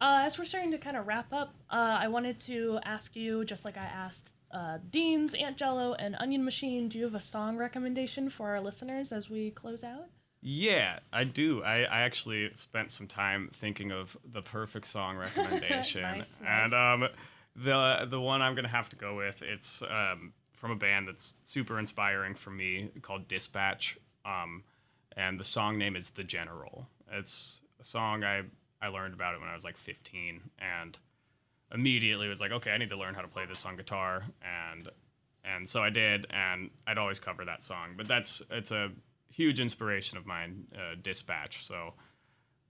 [0.00, 3.44] Uh, as we're starting to kind of wrap up, uh, I wanted to ask you,
[3.44, 6.88] just like I asked uh, Dean's, Aunt Jello, and Onion Machine.
[6.88, 10.08] Do you have a song recommendation for our listeners as we close out?
[10.46, 11.62] Yeah, I do.
[11.62, 16.72] I, I actually spent some time thinking of the perfect song recommendation, nice, and nice.
[16.74, 17.08] um,
[17.56, 21.36] the the one I'm gonna have to go with it's um, from a band that's
[21.44, 24.64] super inspiring for me called Dispatch, um,
[25.16, 26.88] and the song name is The General.
[27.10, 28.42] It's a song I
[28.82, 30.98] I learned about it when I was like 15, and
[31.72, 34.90] immediately was like, okay, I need to learn how to play this on guitar, and
[35.42, 37.94] and so I did, and I'd always cover that song.
[37.96, 38.90] But that's it's a
[39.34, 41.64] huge inspiration of mine, uh, Dispatch.
[41.64, 41.94] So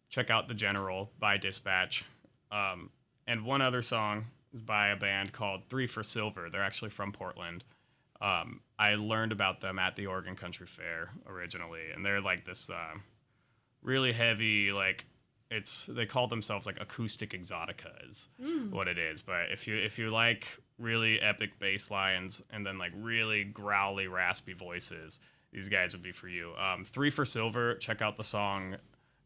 [0.09, 2.05] check out the General by Dispatch,
[2.51, 2.91] um,
[3.27, 6.49] and one other song is by a band called Three for Silver.
[6.51, 7.65] They're actually from Portland.
[8.21, 12.71] Um, I learned about them at the Oregon Country Fair originally, and they're like this
[12.71, 12.95] uh,
[13.83, 15.07] really heavy, like
[15.51, 18.71] it's they call themselves like acoustic exotica is mm.
[18.71, 19.21] what it is.
[19.21, 20.47] But if you if you like
[20.79, 25.19] really epic bass lines and then like really growly raspy voices,
[25.55, 26.52] these guys would be for you.
[26.57, 27.76] Um, Three for Silver.
[27.76, 28.76] Check out the song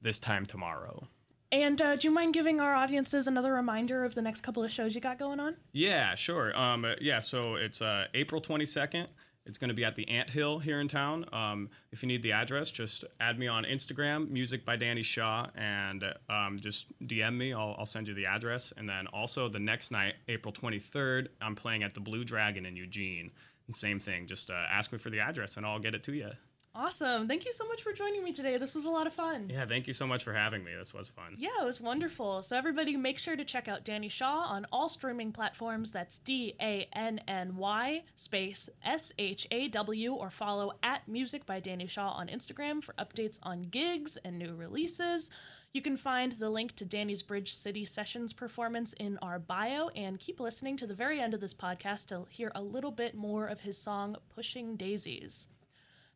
[0.01, 1.09] "This Time Tomorrow."
[1.51, 4.71] And uh, do you mind giving our audiences another reminder of the next couple of
[4.71, 5.57] shows you got going on?
[5.73, 6.57] Yeah, sure.
[6.57, 9.09] Um, yeah, so it's uh, April twenty second
[9.49, 11.25] it's going to be at the Ant Hill here in town.
[11.33, 15.47] Um, if you need the address, just add me on Instagram, Music by Danny Shaw,
[15.57, 17.55] and um, just DM me.
[17.55, 18.75] I'll, I'll, send you the address.
[18.77, 22.77] And then also the next night, April 23rd, I'm playing at the Blue Dragon in
[22.77, 23.31] Eugene.
[23.73, 24.27] Same thing.
[24.27, 26.31] Just uh, ask me for the address, and I'll get it to you.
[26.75, 27.27] Awesome.
[27.27, 28.57] Thank you so much for joining me today.
[28.57, 29.51] This was a lot of fun.
[29.53, 30.71] Yeah, thank you so much for having me.
[30.79, 31.35] This was fun.
[31.37, 32.43] Yeah, it was wonderful.
[32.45, 35.91] So, everybody, make sure to check out Danny Shaw on all streaming platforms.
[35.91, 41.47] That's D A N N Y space S H A W, or follow at Music
[41.47, 45.31] by Danny Shaw on Instagram for updates on gigs and new releases.
[45.75, 50.19] You can find the link to Danny's Bridge City Sessions performance in our bio, and
[50.19, 53.47] keep listening to the very end of this podcast to hear a little bit more
[53.47, 55.49] of his song Pushing Daisies.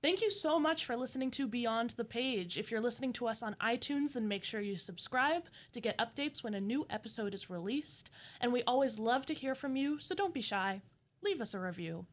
[0.01, 2.57] Thank you so much for listening to Beyond the Page.
[2.57, 5.43] If you're listening to us on iTunes, then make sure you subscribe
[5.73, 8.11] to get updates when a new episode is released.
[8.41, 10.81] And we always love to hear from you, so don't be shy.
[11.23, 12.07] Leave us a review.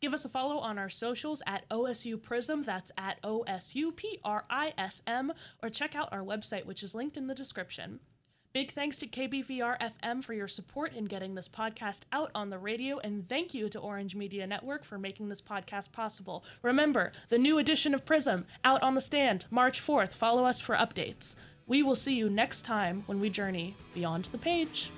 [0.00, 4.44] Give us a follow on our socials at OSU Prism, that's at OSU P R
[4.48, 5.30] I S M,
[5.62, 8.00] or check out our website, which is linked in the description.
[8.54, 12.58] Big thanks to KBVR FM for your support in getting this podcast out on the
[12.58, 16.44] radio, and thank you to Orange Media Network for making this podcast possible.
[16.62, 20.16] Remember, the new edition of Prism, out on the stand, March 4th.
[20.16, 21.36] Follow us for updates.
[21.66, 24.90] We will see you next time when we journey beyond the page.